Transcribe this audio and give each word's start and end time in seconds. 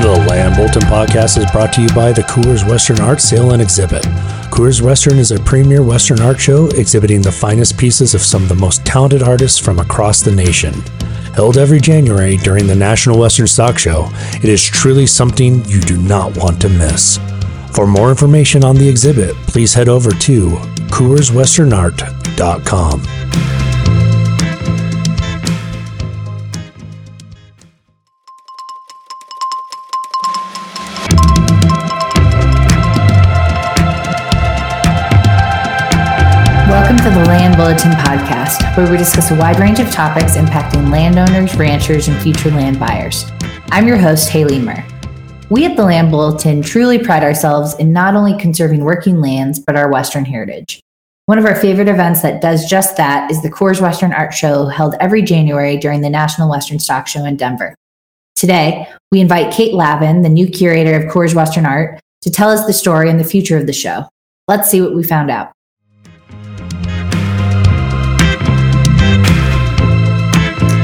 The 0.00 0.24
Land 0.26 0.56
Bulletin 0.56 0.82
podcast 0.82 1.36
is 1.36 1.50
brought 1.50 1.74
to 1.74 1.82
you 1.82 1.88
by 1.88 2.10
the 2.10 2.22
Coors 2.22 2.66
Western 2.66 3.00
Art 3.00 3.20
Sale 3.20 3.52
and 3.52 3.60
Exhibit. 3.60 4.02
Coors 4.50 4.80
Western 4.80 5.18
is 5.18 5.30
a 5.30 5.38
premier 5.40 5.82
Western 5.82 6.20
art 6.20 6.40
show 6.40 6.68
exhibiting 6.68 7.20
the 7.20 7.30
finest 7.30 7.76
pieces 7.76 8.14
of 8.14 8.22
some 8.22 8.42
of 8.42 8.48
the 8.48 8.54
most 8.54 8.82
talented 8.86 9.22
artists 9.22 9.58
from 9.58 9.78
across 9.78 10.22
the 10.22 10.34
nation. 10.34 10.72
Held 11.34 11.58
every 11.58 11.80
January 11.80 12.38
during 12.38 12.66
the 12.66 12.74
National 12.74 13.18
Western 13.18 13.46
Stock 13.46 13.78
Show, 13.78 14.08
it 14.36 14.46
is 14.46 14.64
truly 14.64 15.04
something 15.04 15.62
you 15.66 15.82
do 15.82 15.98
not 15.98 16.34
want 16.34 16.62
to 16.62 16.70
miss. 16.70 17.18
For 17.74 17.86
more 17.86 18.08
information 18.08 18.64
on 18.64 18.76
the 18.76 18.88
exhibit, 18.88 19.36
please 19.48 19.74
head 19.74 19.90
over 19.90 20.12
to 20.12 20.48
CoorsWesternArt.com. 20.88 23.19
Bulletin 37.60 37.90
podcast, 37.90 38.74
where 38.74 38.90
we 38.90 38.96
discuss 38.96 39.30
a 39.30 39.36
wide 39.36 39.60
range 39.60 39.80
of 39.80 39.90
topics 39.90 40.34
impacting 40.34 40.90
landowners, 40.90 41.54
ranchers, 41.56 42.08
and 42.08 42.18
future 42.22 42.50
land 42.50 42.80
buyers. 42.80 43.26
I'm 43.70 43.86
your 43.86 43.98
host, 43.98 44.30
Haley 44.30 44.58
Mirr. 44.58 44.82
We 45.50 45.66
at 45.66 45.76
the 45.76 45.84
Land 45.84 46.10
Bulletin 46.10 46.62
truly 46.62 46.98
pride 46.98 47.22
ourselves 47.22 47.74
in 47.74 47.92
not 47.92 48.14
only 48.14 48.34
conserving 48.38 48.82
working 48.82 49.20
lands, 49.20 49.58
but 49.58 49.76
our 49.76 49.92
Western 49.92 50.24
heritage. 50.24 50.80
One 51.26 51.36
of 51.36 51.44
our 51.44 51.54
favorite 51.54 51.88
events 51.88 52.22
that 52.22 52.40
does 52.40 52.64
just 52.64 52.96
that 52.96 53.30
is 53.30 53.42
the 53.42 53.50
Coors 53.50 53.78
Western 53.78 54.14
Art 54.14 54.32
Show 54.32 54.64
held 54.64 54.94
every 54.98 55.20
January 55.20 55.76
during 55.76 56.00
the 56.00 56.08
National 56.08 56.48
Western 56.48 56.78
Stock 56.78 57.06
Show 57.08 57.26
in 57.26 57.36
Denver. 57.36 57.74
Today, 58.36 58.88
we 59.12 59.20
invite 59.20 59.52
Kate 59.52 59.74
Hlavin, 59.74 60.22
the 60.22 60.30
new 60.30 60.48
curator 60.48 60.94
of 60.94 61.12
Coors 61.12 61.34
Western 61.34 61.66
Art, 61.66 62.00
to 62.22 62.30
tell 62.30 62.48
us 62.48 62.64
the 62.64 62.72
story 62.72 63.10
and 63.10 63.20
the 63.20 63.24
future 63.24 63.58
of 63.58 63.66
the 63.66 63.74
show. 63.74 64.08
Let's 64.48 64.70
see 64.70 64.80
what 64.80 64.94
we 64.94 65.02
found 65.02 65.30
out. 65.30 65.52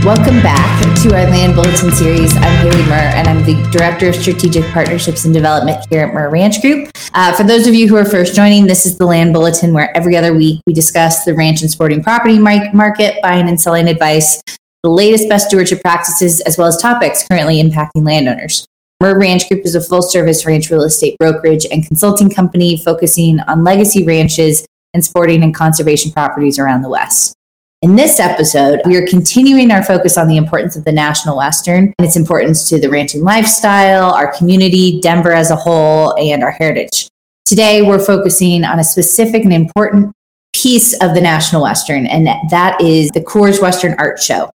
Welcome 0.06 0.40
back 0.40 1.02
to 1.02 1.16
our 1.16 1.28
Land 1.28 1.56
Bulletin 1.56 1.90
series. 1.90 2.32
I'm 2.36 2.56
Haley 2.58 2.84
Mirr, 2.84 3.10
and 3.16 3.26
I'm 3.26 3.42
the 3.42 3.60
Director 3.72 4.08
of 4.08 4.14
Strategic 4.14 4.62
Partnerships 4.66 5.24
and 5.24 5.34
Development 5.34 5.84
here 5.90 6.04
at 6.04 6.14
Mirr 6.14 6.30
Ranch 6.30 6.60
Group. 6.62 6.92
Uh, 7.12 7.34
for 7.34 7.42
those 7.42 7.66
of 7.66 7.74
you 7.74 7.88
who 7.88 7.96
are 7.96 8.04
first 8.04 8.32
joining, 8.32 8.68
this 8.68 8.86
is 8.86 8.96
the 8.98 9.04
Land 9.04 9.32
Bulletin, 9.32 9.72
where 9.72 9.94
every 9.96 10.16
other 10.16 10.32
week 10.32 10.60
we 10.64 10.72
discuss 10.72 11.24
the 11.24 11.34
ranch 11.34 11.60
and 11.60 11.68
sporting 11.68 12.04
property 12.04 12.38
market, 12.38 13.20
buying 13.20 13.48
and 13.48 13.60
selling 13.60 13.88
advice, 13.88 14.40
the 14.84 14.90
latest 14.90 15.28
best 15.28 15.48
stewardship 15.48 15.80
practices, 15.80 16.40
as 16.42 16.56
well 16.56 16.68
as 16.68 16.76
topics 16.76 17.26
currently 17.26 17.60
impacting 17.60 18.06
landowners. 18.06 18.64
Mirr 19.02 19.18
Ranch 19.18 19.48
Group 19.48 19.64
is 19.64 19.74
a 19.74 19.80
full 19.80 20.02
service 20.02 20.46
ranch 20.46 20.70
real 20.70 20.82
estate 20.82 21.18
brokerage 21.18 21.66
and 21.68 21.84
consulting 21.84 22.30
company 22.30 22.80
focusing 22.84 23.40
on 23.48 23.64
legacy 23.64 24.04
ranches 24.04 24.64
and 24.94 25.04
sporting 25.04 25.42
and 25.42 25.52
conservation 25.52 26.12
properties 26.12 26.60
around 26.60 26.82
the 26.82 26.88
West. 26.88 27.36
In 27.82 27.94
this 27.94 28.18
episode, 28.18 28.80
we 28.86 28.96
are 28.96 29.06
continuing 29.06 29.70
our 29.70 29.82
focus 29.82 30.16
on 30.16 30.28
the 30.28 30.38
importance 30.38 30.76
of 30.76 30.84
the 30.86 30.92
National 30.92 31.36
Western 31.36 31.92
and 31.98 32.06
its 32.06 32.16
importance 32.16 32.66
to 32.70 32.80
the 32.80 32.88
ranching 32.88 33.22
lifestyle, 33.22 34.14
our 34.14 34.32
community, 34.32 34.98
Denver 35.02 35.32
as 35.32 35.50
a 35.50 35.56
whole, 35.56 36.16
and 36.16 36.42
our 36.42 36.52
heritage. 36.52 37.06
Today, 37.44 37.82
we're 37.82 38.02
focusing 38.02 38.64
on 38.64 38.78
a 38.78 38.84
specific 38.84 39.44
and 39.44 39.52
important 39.52 40.10
piece 40.54 40.94
of 41.02 41.14
the 41.14 41.20
National 41.20 41.62
Western, 41.62 42.06
and 42.06 42.26
that 42.50 42.80
is 42.80 43.10
the 43.10 43.20
Coors 43.20 43.60
Western 43.60 43.94
Art 43.98 44.22
Show. 44.22 44.50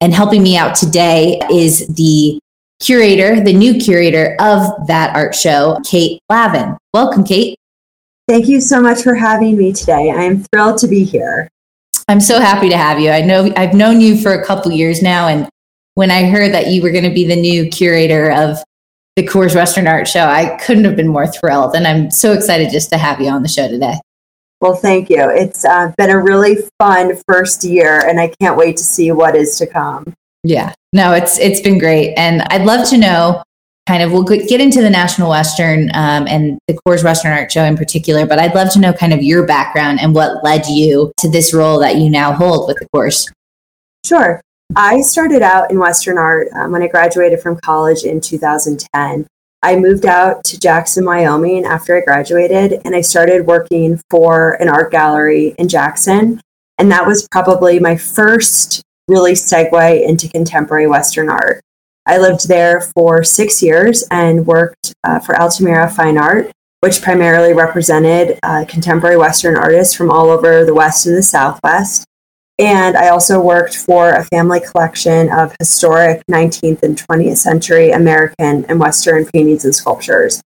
And 0.00 0.14
helping 0.14 0.42
me 0.42 0.56
out 0.56 0.74
today 0.74 1.40
is 1.50 1.86
the 1.88 2.40
curator, 2.80 3.38
the 3.44 3.52
new 3.52 3.74
curator 3.74 4.34
of 4.40 4.86
that 4.86 5.14
art 5.14 5.34
show, 5.34 5.78
Kate 5.84 6.20
Hlavin. 6.30 6.78
Welcome, 6.94 7.22
Kate. 7.22 7.54
Thank 8.26 8.48
you 8.48 8.62
so 8.62 8.80
much 8.80 9.02
for 9.02 9.14
having 9.14 9.58
me 9.58 9.74
today. 9.74 10.10
I 10.10 10.22
am 10.22 10.42
thrilled 10.44 10.78
to 10.78 10.88
be 10.88 11.04
here. 11.04 11.50
I'm 12.08 12.20
so 12.20 12.40
happy 12.40 12.68
to 12.68 12.76
have 12.76 13.00
you. 13.00 13.10
I 13.10 13.22
know 13.22 13.52
I've 13.56 13.74
known 13.74 14.00
you 14.00 14.20
for 14.20 14.32
a 14.32 14.44
couple 14.44 14.72
years 14.72 15.02
now, 15.02 15.28
and 15.28 15.48
when 15.94 16.10
I 16.10 16.24
heard 16.24 16.52
that 16.52 16.68
you 16.68 16.82
were 16.82 16.90
going 16.90 17.04
to 17.04 17.14
be 17.14 17.24
the 17.24 17.36
new 17.36 17.68
curator 17.68 18.30
of 18.32 18.58
the 19.16 19.26
Coors 19.26 19.54
Western 19.54 19.86
Art 19.86 20.08
Show, 20.08 20.24
I 20.24 20.56
couldn't 20.56 20.84
have 20.84 20.96
been 20.96 21.08
more 21.08 21.26
thrilled, 21.26 21.74
and 21.74 21.86
I'm 21.86 22.10
so 22.10 22.32
excited 22.32 22.70
just 22.70 22.90
to 22.90 22.98
have 22.98 23.20
you 23.20 23.28
on 23.28 23.42
the 23.42 23.48
show 23.48 23.68
today. 23.68 23.94
Well, 24.60 24.74
thank 24.74 25.10
you. 25.10 25.28
It's 25.28 25.64
uh, 25.64 25.92
been 25.96 26.10
a 26.10 26.20
really 26.20 26.56
fun 26.78 27.16
first 27.26 27.64
year, 27.64 28.06
and 28.06 28.20
I 28.20 28.32
can't 28.40 28.56
wait 28.56 28.76
to 28.76 28.84
see 28.84 29.10
what 29.10 29.34
is 29.34 29.58
to 29.58 29.66
come. 29.66 30.14
Yeah, 30.44 30.72
no, 30.92 31.12
it's 31.12 31.38
it's 31.38 31.60
been 31.60 31.78
great, 31.78 32.14
and 32.16 32.42
I'd 32.42 32.64
love 32.64 32.88
to 32.90 32.98
know 32.98 33.42
kind 33.86 34.02
of 34.02 34.12
we'll 34.12 34.22
get 34.22 34.60
into 34.60 34.80
the 34.80 34.90
National 34.90 35.30
Western 35.30 35.90
um, 35.94 36.26
and 36.28 36.58
the 36.68 36.78
Coors 36.86 37.02
Western 37.02 37.32
Art 37.32 37.50
Show 37.50 37.64
in 37.64 37.76
particular, 37.76 38.26
but 38.26 38.38
I'd 38.38 38.54
love 38.54 38.72
to 38.72 38.78
know 38.78 38.92
kind 38.92 39.12
of 39.12 39.22
your 39.22 39.46
background 39.46 40.00
and 40.00 40.14
what 40.14 40.44
led 40.44 40.66
you 40.66 41.12
to 41.18 41.30
this 41.30 41.52
role 41.52 41.78
that 41.80 41.96
you 41.96 42.08
now 42.08 42.32
hold 42.32 42.68
with 42.68 42.78
the 42.78 42.86
Coors. 42.94 43.30
Sure. 44.04 44.40
I 44.76 45.02
started 45.02 45.42
out 45.42 45.70
in 45.70 45.78
Western 45.78 46.16
art 46.16 46.48
um, 46.54 46.72
when 46.72 46.82
I 46.82 46.88
graduated 46.88 47.40
from 47.40 47.58
college 47.60 48.04
in 48.04 48.20
2010. 48.20 49.26
I 49.64 49.76
moved 49.76 50.06
out 50.06 50.42
to 50.44 50.58
Jackson, 50.58 51.04
Wyoming 51.04 51.64
after 51.64 51.96
I 51.96 52.00
graduated, 52.00 52.80
and 52.84 52.96
I 52.96 53.00
started 53.00 53.46
working 53.46 54.00
for 54.10 54.54
an 54.54 54.68
art 54.68 54.90
gallery 54.90 55.54
in 55.58 55.68
Jackson. 55.68 56.40
And 56.78 56.90
that 56.90 57.06
was 57.06 57.28
probably 57.30 57.78
my 57.78 57.96
first 57.96 58.82
really 59.08 59.34
segue 59.34 60.08
into 60.08 60.28
contemporary 60.28 60.86
Western 60.86 61.28
art. 61.28 61.60
I 62.06 62.18
lived 62.18 62.48
there 62.48 62.80
for 62.80 63.22
six 63.22 63.62
years 63.62 64.04
and 64.10 64.46
worked 64.46 64.94
uh, 65.04 65.20
for 65.20 65.36
Altamira 65.40 65.88
Fine 65.88 66.18
Art, 66.18 66.50
which 66.80 67.00
primarily 67.00 67.52
represented 67.52 68.38
uh, 68.42 68.64
contemporary 68.68 69.16
Western 69.16 69.56
artists 69.56 69.94
from 69.94 70.10
all 70.10 70.30
over 70.30 70.64
the 70.64 70.74
West 70.74 71.06
and 71.06 71.16
the 71.16 71.22
Southwest. 71.22 72.04
And 72.58 72.96
I 72.96 73.08
also 73.08 73.40
worked 73.40 73.76
for 73.76 74.10
a 74.10 74.24
family 74.24 74.60
collection 74.60 75.30
of 75.30 75.54
historic 75.58 76.22
19th 76.30 76.82
and 76.82 76.96
20th 76.96 77.38
century 77.38 77.90
American 77.90 78.64
and 78.66 78.78
Western 78.78 79.24
paintings 79.26 79.64
and 79.64 79.74
sculptures. 79.74 80.42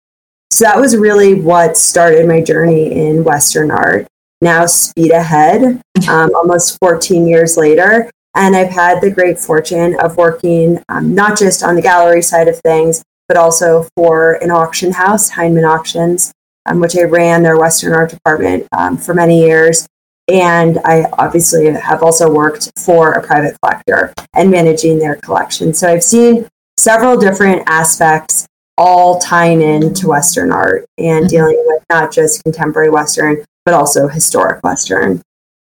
So 0.49 0.65
that 0.65 0.79
was 0.79 0.97
really 0.97 1.35
what 1.35 1.77
started 1.77 2.27
my 2.27 2.41
journey 2.41 2.91
in 2.91 3.23
Western 3.23 3.71
art. 3.71 4.07
Now, 4.41 4.65
speed 4.65 5.11
ahead, 5.11 5.81
um, 6.09 6.35
almost 6.35 6.77
14 6.79 7.27
years 7.27 7.57
later, 7.57 8.09
and 8.35 8.55
I've 8.55 8.69
had 8.69 9.01
the 9.01 9.11
great 9.11 9.39
fortune 9.39 9.99
of 9.99 10.17
working 10.17 10.81
um, 10.89 11.13
not 11.13 11.37
just 11.37 11.63
on 11.63 11.75
the 11.75 11.81
gallery 11.81 12.21
side 12.21 12.47
of 12.47 12.59
things, 12.59 13.03
but 13.27 13.37
also 13.37 13.87
for 13.95 14.33
an 14.43 14.51
auction 14.51 14.91
house, 14.91 15.29
Hindman 15.29 15.65
Auctions, 15.65 16.31
um, 16.65 16.79
which 16.79 16.97
I 16.97 17.03
ran 17.03 17.43
their 17.43 17.57
Western 17.57 17.93
art 17.93 18.09
department 18.09 18.67
um, 18.77 18.97
for 18.97 19.13
many 19.13 19.41
years. 19.41 19.87
And 20.27 20.79
I 20.85 21.05
obviously 21.17 21.65
have 21.71 22.03
also 22.03 22.31
worked 22.31 22.71
for 22.77 23.11
a 23.13 23.25
private 23.25 23.57
collector 23.61 24.13
and 24.33 24.51
managing 24.51 24.99
their 24.99 25.15
collection. 25.15 25.73
So 25.73 25.89
I've 25.89 26.03
seen 26.03 26.47
several 26.77 27.17
different 27.17 27.63
aspects 27.67 28.47
all 28.77 29.19
tying 29.19 29.61
into 29.61 30.07
Western 30.07 30.51
art 30.51 30.85
and 30.97 31.25
mm-hmm. 31.25 31.27
dealing 31.27 31.63
with 31.67 31.83
not 31.89 32.11
just 32.11 32.43
contemporary 32.43 32.89
Western, 32.89 33.43
but 33.65 33.73
also 33.73 34.07
historic 34.07 34.63
Western. 34.63 35.21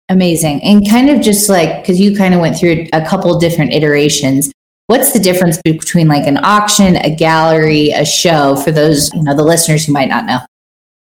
Amazing. 0.09 0.63
And 0.63 0.89
kind 0.89 1.11
of 1.11 1.21
just 1.21 1.49
like, 1.49 1.83
because 1.83 2.01
you 2.01 2.17
kind 2.17 2.33
of 2.35 2.41
went 2.41 2.57
through 2.57 2.87
a 2.93 3.05
couple 3.05 3.39
different 3.39 3.73
iterations. 3.75 4.51
What's 4.87 5.13
the 5.13 5.19
difference 5.19 5.61
between 5.63 6.09
like 6.09 6.27
an 6.27 6.39
auction, 6.43 6.97
a 6.97 7.15
gallery, 7.15 7.91
a 7.91 8.07
show 8.07 8.57
for 8.57 8.71
those, 8.71 9.13
you 9.13 9.23
know, 9.23 9.37
the 9.37 9.43
listeners 9.43 9.85
who 9.85 9.93
might 9.93 10.09
not 10.09 10.25
know? 10.25 10.39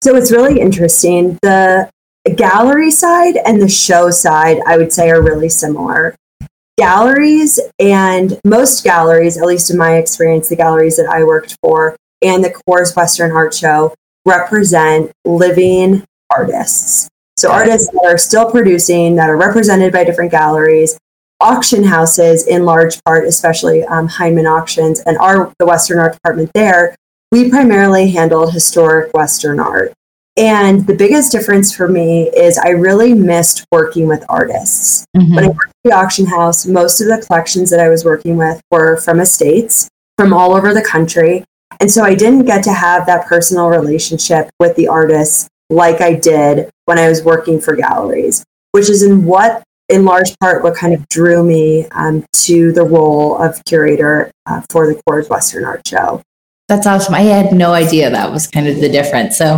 So 0.03 0.17
it's 0.17 0.33
really 0.33 0.61
interesting. 0.61 1.39
The 1.43 1.89
gallery 2.35 2.91
side 2.91 3.37
and 3.47 3.63
the 3.63 3.69
show 3.69 4.11
side, 4.11 4.59
I 4.67 4.77
would 4.77 4.93
say, 4.93 5.09
are 5.11 5.23
really 5.23 5.49
similar. 5.49 6.17
Galleries 6.77 7.61
and 7.79 8.41
most 8.45 8.83
galleries, 8.83 9.37
at 9.37 9.47
least 9.47 9.71
in 9.71 9.77
my 9.77 9.99
experience, 9.99 10.49
the 10.49 10.57
galleries 10.57 10.97
that 10.97 11.07
I 11.07 11.23
worked 11.23 11.57
for 11.63 11.95
and 12.23 12.43
the 12.43 12.51
Coors 12.51 12.97
Western 12.97 13.31
Art 13.31 13.55
Show 13.55 13.95
represent 14.27 15.13
living 15.25 16.05
artists. 16.35 17.09
So 17.41 17.51
artists 17.51 17.89
that 17.91 18.05
are 18.05 18.19
still 18.19 18.51
producing, 18.51 19.17
that 19.17 19.31
are 19.31 19.37
represented 19.37 19.95
by 19.95 20.05
different 20.05 20.31
galleries, 20.31 20.99
auction 21.41 21.83
houses 21.83 22.47
in 22.47 22.67
large 22.67 23.03
part, 23.05 23.27
especially 23.27 23.83
um, 23.85 24.09
Hindman 24.09 24.45
Auctions 24.45 25.01
and 25.01 25.17
our 25.17 25.51
the 25.59 25.65
Western 25.65 25.99
Art 25.99 26.13
Department 26.13 26.51
there, 26.53 26.95
we 27.33 27.49
primarily 27.49 28.11
handled 28.11 28.53
historic 28.53 29.15
Western 29.15 29.59
art. 29.59 29.95
And 30.37 30.87
the 30.87 30.95
biggest 30.95 31.33
difference 31.33 31.75
for 31.75 31.89
me 31.89 32.29
is 32.37 32.59
I 32.59 32.71
really 32.71 33.15
missed 33.15 33.65
working 33.73 34.07
with 34.07 34.23
artists. 34.29 35.07
Mm-hmm. 35.17 35.35
When 35.35 35.45
I 35.45 35.49
worked 35.49 35.71
at 35.71 35.91
the 35.91 35.93
auction 35.93 36.27
house, 36.27 36.67
most 36.67 37.01
of 37.01 37.07
the 37.09 37.25
collections 37.27 37.71
that 37.71 37.81
I 37.81 37.89
was 37.89 38.05
working 38.05 38.37
with 38.37 38.61
were 38.71 38.99
from 38.99 39.19
estates 39.19 39.89
from 40.19 40.35
all 40.35 40.55
over 40.55 40.75
the 40.75 40.83
country. 40.83 41.43
And 41.81 41.91
so 41.91 42.05
I 42.05 42.15
didn't 42.15 42.45
get 42.45 42.63
to 42.65 42.73
have 42.75 43.07
that 43.07 43.27
personal 43.27 43.69
relationship 43.69 44.51
with 44.61 44.77
the 44.77 44.89
artists 44.89 45.49
like 45.71 46.01
I 46.01 46.15
did 46.15 46.69
when 46.85 46.99
I 46.99 47.09
was 47.09 47.23
working 47.23 47.61
for 47.61 47.75
galleries, 47.77 48.45
which 48.73 48.91
is 48.91 49.03
in 49.03 49.25
what, 49.25 49.63
in 49.89 50.05
large 50.05 50.37
part, 50.41 50.63
what 50.63 50.77
kind 50.77 50.93
of 50.93 51.09
drew 51.09 51.43
me 51.43 51.87
um, 51.93 52.25
to 52.45 52.73
the 52.73 52.85
role 52.85 53.41
of 53.41 53.65
curator 53.65 54.31
uh, 54.47 54.61
for 54.71 54.87
the 54.87 55.01
Coors 55.09 55.31
Western 55.31 55.65
Art 55.65 55.87
Show. 55.87 56.23
That's 56.69 56.87
awesome. 56.87 57.15
I 57.15 57.23
had 57.23 57.53
no 57.53 57.73
idea 57.73 58.11
that 58.11 58.31
was 58.31 58.47
kind 58.47 58.69
of 58.69 58.81
the 58.81 58.89
difference. 58.89 59.37
So 59.37 59.57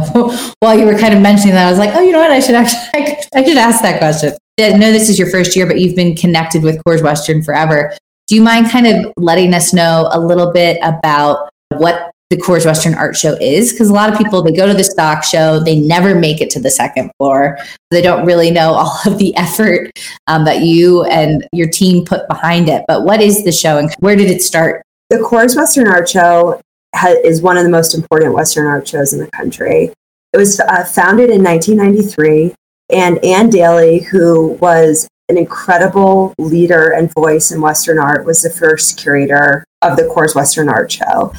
while 0.60 0.78
you 0.78 0.86
were 0.86 0.98
kind 0.98 1.12
of 1.12 1.20
mentioning 1.20 1.54
that, 1.54 1.66
I 1.66 1.70
was 1.70 1.78
like, 1.78 1.94
oh, 1.94 2.00
you 2.00 2.12
know 2.12 2.20
what? 2.20 2.30
I 2.30 2.40
should 2.40 2.54
actually, 2.54 2.80
I 3.34 3.44
should 3.44 3.58
ask 3.58 3.82
that 3.82 3.98
question. 3.98 4.32
I 4.60 4.76
know 4.76 4.92
this 4.92 5.08
is 5.08 5.18
your 5.18 5.30
first 5.30 5.56
year, 5.56 5.66
but 5.66 5.80
you've 5.80 5.96
been 5.96 6.14
connected 6.14 6.62
with 6.62 6.82
Coors 6.84 7.02
Western 7.02 7.42
forever. 7.42 7.94
Do 8.28 8.34
you 8.34 8.42
mind 8.42 8.70
kind 8.70 8.86
of 8.86 9.12
letting 9.16 9.52
us 9.52 9.72
know 9.72 10.08
a 10.12 10.20
little 10.20 10.52
bit 10.52 10.78
about 10.82 11.50
what 11.68 12.10
the 12.32 12.38
Coors 12.38 12.64
Western 12.64 12.94
Art 12.94 13.14
Show 13.14 13.36
is? 13.42 13.72
Because 13.72 13.90
a 13.90 13.92
lot 13.92 14.10
of 14.10 14.16
people, 14.16 14.42
they 14.42 14.52
go 14.52 14.66
to 14.66 14.72
the 14.72 14.82
stock 14.82 15.22
show, 15.22 15.60
they 15.60 15.78
never 15.78 16.14
make 16.14 16.40
it 16.40 16.48
to 16.50 16.60
the 16.60 16.70
second 16.70 17.10
floor. 17.18 17.58
They 17.90 18.00
don't 18.00 18.24
really 18.24 18.50
know 18.50 18.72
all 18.72 18.98
of 19.04 19.18
the 19.18 19.36
effort 19.36 19.90
um, 20.28 20.46
that 20.46 20.62
you 20.62 21.04
and 21.04 21.46
your 21.52 21.68
team 21.68 22.06
put 22.06 22.26
behind 22.28 22.70
it. 22.70 22.84
But 22.88 23.04
what 23.04 23.20
is 23.20 23.44
the 23.44 23.52
show 23.52 23.76
and 23.76 23.92
where 24.00 24.16
did 24.16 24.30
it 24.30 24.40
start? 24.40 24.82
The 25.10 25.18
Coors 25.18 25.54
Western 25.54 25.88
Art 25.88 26.08
Show 26.08 26.58
ha- 26.94 27.20
is 27.22 27.42
one 27.42 27.58
of 27.58 27.64
the 27.64 27.70
most 27.70 27.94
important 27.94 28.32
Western 28.32 28.66
art 28.66 28.88
shows 28.88 29.12
in 29.12 29.18
the 29.18 29.30
country. 29.32 29.92
It 30.32 30.38
was 30.38 30.58
uh, 30.58 30.84
founded 30.84 31.28
in 31.28 31.44
1993, 31.44 32.54
and 32.94 33.22
Ann 33.22 33.50
Daly, 33.50 34.00
who 34.00 34.52
was 34.52 35.06
an 35.28 35.36
incredible 35.36 36.32
leader 36.38 36.92
and 36.92 37.12
voice 37.12 37.52
in 37.52 37.60
Western 37.60 37.98
art, 37.98 38.24
was 38.24 38.40
the 38.40 38.48
first 38.48 38.98
curator 38.98 39.64
of 39.82 39.98
the 39.98 40.04
Coors 40.04 40.34
Western 40.34 40.70
Art 40.70 40.90
Show. 40.90 41.34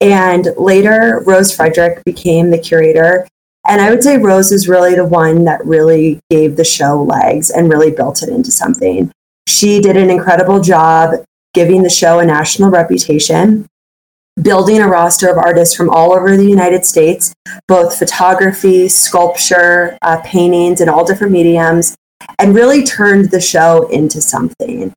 And 0.00 0.48
later, 0.56 1.22
Rose 1.26 1.56
Fredrick 1.56 2.04
became 2.04 2.50
the 2.50 2.58
curator. 2.58 3.26
And 3.66 3.80
I 3.80 3.90
would 3.90 4.02
say 4.02 4.18
Rose 4.18 4.52
is 4.52 4.68
really 4.68 4.94
the 4.94 5.04
one 5.04 5.44
that 5.44 5.64
really 5.66 6.20
gave 6.30 6.56
the 6.56 6.64
show 6.64 7.02
legs 7.02 7.50
and 7.50 7.68
really 7.68 7.90
built 7.90 8.22
it 8.22 8.28
into 8.28 8.50
something. 8.50 9.10
She 9.48 9.80
did 9.80 9.96
an 9.96 10.10
incredible 10.10 10.60
job 10.60 11.14
giving 11.54 11.82
the 11.82 11.90
show 11.90 12.18
a 12.18 12.26
national 12.26 12.70
reputation 12.70 13.66
building 14.42 14.80
a 14.80 14.88
roster 14.88 15.30
of 15.30 15.38
artists 15.38 15.74
from 15.74 15.90
all 15.90 16.12
over 16.12 16.36
the 16.36 16.48
United 16.48 16.84
States, 16.84 17.34
both 17.68 17.98
photography, 17.98 18.88
sculpture, 18.88 19.96
uh, 20.02 20.20
paintings, 20.24 20.80
and 20.80 20.90
all 20.90 21.04
different 21.04 21.32
mediums, 21.32 21.96
and 22.38 22.54
really 22.54 22.84
turned 22.84 23.30
the 23.30 23.40
show 23.40 23.88
into 23.88 24.20
something. 24.20 24.92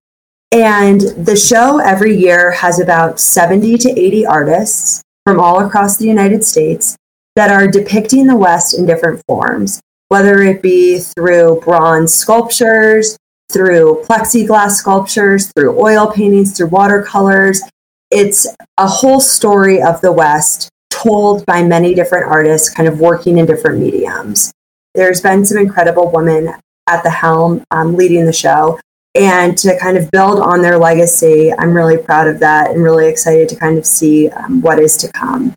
And 0.52 1.02
the 1.02 1.36
show 1.36 1.78
every 1.78 2.16
year 2.16 2.52
has 2.52 2.80
about 2.80 3.20
70 3.20 3.78
to 3.80 4.00
80 4.00 4.26
artists 4.26 5.04
from 5.26 5.40
all 5.40 5.64
across 5.66 5.98
the 5.98 6.08
United 6.08 6.44
States 6.44 6.98
that 7.36 7.52
are 7.52 7.68
depicting 7.68 8.26
the 8.26 8.36
West 8.36 8.78
in 8.78 8.86
different 8.86 9.22
forms, 9.28 9.80
whether 10.08 10.42
it 10.42 10.62
be 10.62 11.00
through 11.00 11.62
bronze 11.64 12.14
sculptures, 12.14 13.16
through 13.52 14.04
plexiglass 14.08 14.72
sculptures, 14.72 15.52
through 15.54 15.80
oil 15.80 16.12
paintings, 16.12 16.58
through 16.58 16.68
watercolors, 16.68 17.62
it's 18.12 18.48
a 18.78 18.88
whole 18.88 19.20
story 19.20 19.82
of 19.82 20.02
the 20.02 20.12
West 20.12 20.70
told 20.90 21.46
by 21.46 21.64
many 21.64 21.94
different 21.94 22.28
artists, 22.28 22.70
kind 22.70 22.90
of 22.90 23.00
working 23.00 23.38
in 23.38 23.46
different 23.46 23.80
mediums. 23.80 24.52
There's 24.96 25.22
been 25.22 25.46
some 25.46 25.60
incredible 25.60 26.12
women 26.12 26.54
at 26.88 27.04
the 27.04 27.12
helm 27.12 27.64
um, 27.72 27.96
leading 27.96 28.26
the 28.26 28.34
show. 28.34 28.80
And 29.16 29.58
to 29.60 29.78
kind 29.80 29.98
of 29.98 30.10
build 30.12 30.40
on 30.40 30.62
their 30.62 30.78
legacy, 30.78 31.52
I'm 31.58 31.74
really 31.74 31.98
proud 31.98 32.28
of 32.28 32.40
that 32.40 32.72
and 32.72 32.84
really 32.84 33.08
excited 33.08 33.50
to 33.50 33.56
kind 33.56 33.78
of 33.78 33.86
see 33.86 34.30
um, 34.30 34.62
what 34.62 34.80
is 34.80 34.98
to 34.98 35.12
come. 35.12 35.54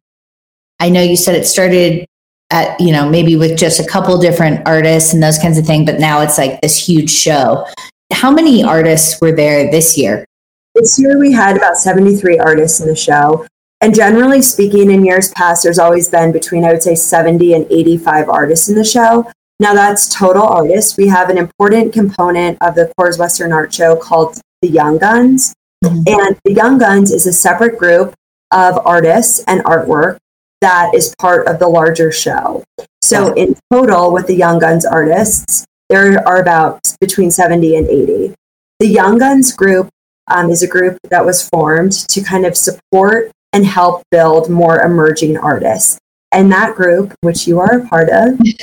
I 0.81 0.89
know 0.89 1.03
you 1.03 1.17
said 1.17 1.35
it 1.35 1.47
started 1.47 2.07
at, 2.51 2.81
you 2.81 2.93
know, 2.93 3.09
maybe 3.09 3.37
with 3.37 3.59
just 3.59 3.79
a 3.79 3.87
couple 3.87 4.17
different 4.19 4.67
artists 4.67 5.13
and 5.13 5.23
those 5.23 5.39
kinds 5.39 5.59
of 5.59 5.67
things, 5.67 5.87
but 5.87 6.01
now 6.01 6.21
it's 6.21 6.39
like 6.39 6.61
this 6.61 6.77
huge 6.77 7.11
show. 7.11 7.67
How 8.13 8.31
many 8.31 8.65
artists 8.65 9.21
were 9.21 9.33
there 9.33 9.71
this 9.71 9.97
year? 9.97 10.25
This 10.75 10.99
year 10.99 11.19
we 11.19 11.33
had 11.33 11.57
about 11.57 11.77
73 11.77 12.39
artists 12.39 12.81
in 12.81 12.89
the 12.89 12.97
show. 12.97 13.47
And 13.83 13.95
generally 13.95 14.43
speaking, 14.43 14.91
in 14.91 15.05
years 15.05 15.31
past, 15.33 15.65
there's 15.65 15.79
always 15.79 16.09
been 16.09 16.33
between, 16.33 16.65
I 16.65 16.73
would 16.73 16.83
say, 16.83 16.95
70 16.95 17.53
and 17.53 17.67
85 17.71 18.29
artists 18.29 18.69
in 18.69 18.77
the 18.77 18.85
show. 18.85 19.31
Now 19.63 19.75
that's 19.75 20.13
total 20.13 20.43
artists. 20.43 20.97
We 20.97 21.07
have 21.07 21.31
an 21.31 21.39
important 21.39 21.93
component 21.93 22.59
of 22.63 22.75
the 22.75 22.93
Coors 22.99 23.17
Western 23.17 23.53
Art 23.53 23.73
Show 23.73 23.95
called 23.95 24.41
the 24.61 24.69
Young 24.69 24.99
Guns. 24.99 25.55
Mm-hmm. 25.85 26.03
And 26.09 26.37
the 26.43 26.53
Young 26.53 26.79
Guns 26.79 27.13
is 27.13 27.29
a 27.29 27.33
separate 27.33 27.79
group 27.79 28.13
of 28.51 28.85
artists 28.85 29.45
and 29.47 29.63
artwork 29.63 30.19
that 30.63 30.91
is 30.97 31.15
part 31.17 31.47
of 31.47 31.61
the 31.61 31.69
larger 31.69 32.11
show. 32.11 32.65
So 33.03 33.35
in 33.35 33.55
total, 33.73 34.13
with 34.13 34.27
the 34.27 34.35
Young 34.35 34.59
Guns 34.59 34.85
artists, 34.85 35.65
there 35.89 36.27
are 36.27 36.41
about 36.41 36.81
between 37.01 37.31
70 37.31 37.77
and 37.77 37.87
80. 37.87 38.35
The 38.81 38.89
Young 38.89 39.19
Guns 39.19 39.53
group 39.53 39.89
um, 40.29 40.51
is 40.51 40.65
a 40.65 40.69
group 40.69 40.99
that 41.09 41.25
was 41.25 41.49
formed 41.51 41.93
to 42.09 42.21
kind 42.21 42.47
of 42.47 42.57
support 42.57 43.31
and 43.53 43.65
help 43.65 44.03
build 44.11 44.51
more 44.51 44.81
emerging 44.81 45.37
artists. 45.37 46.01
And 46.33 46.51
that 46.53 46.75
group, 46.75 47.15
which 47.21 47.47
you 47.47 47.61
are 47.61 47.81
a 47.81 47.89
part 47.89 48.09
of, 48.11 48.39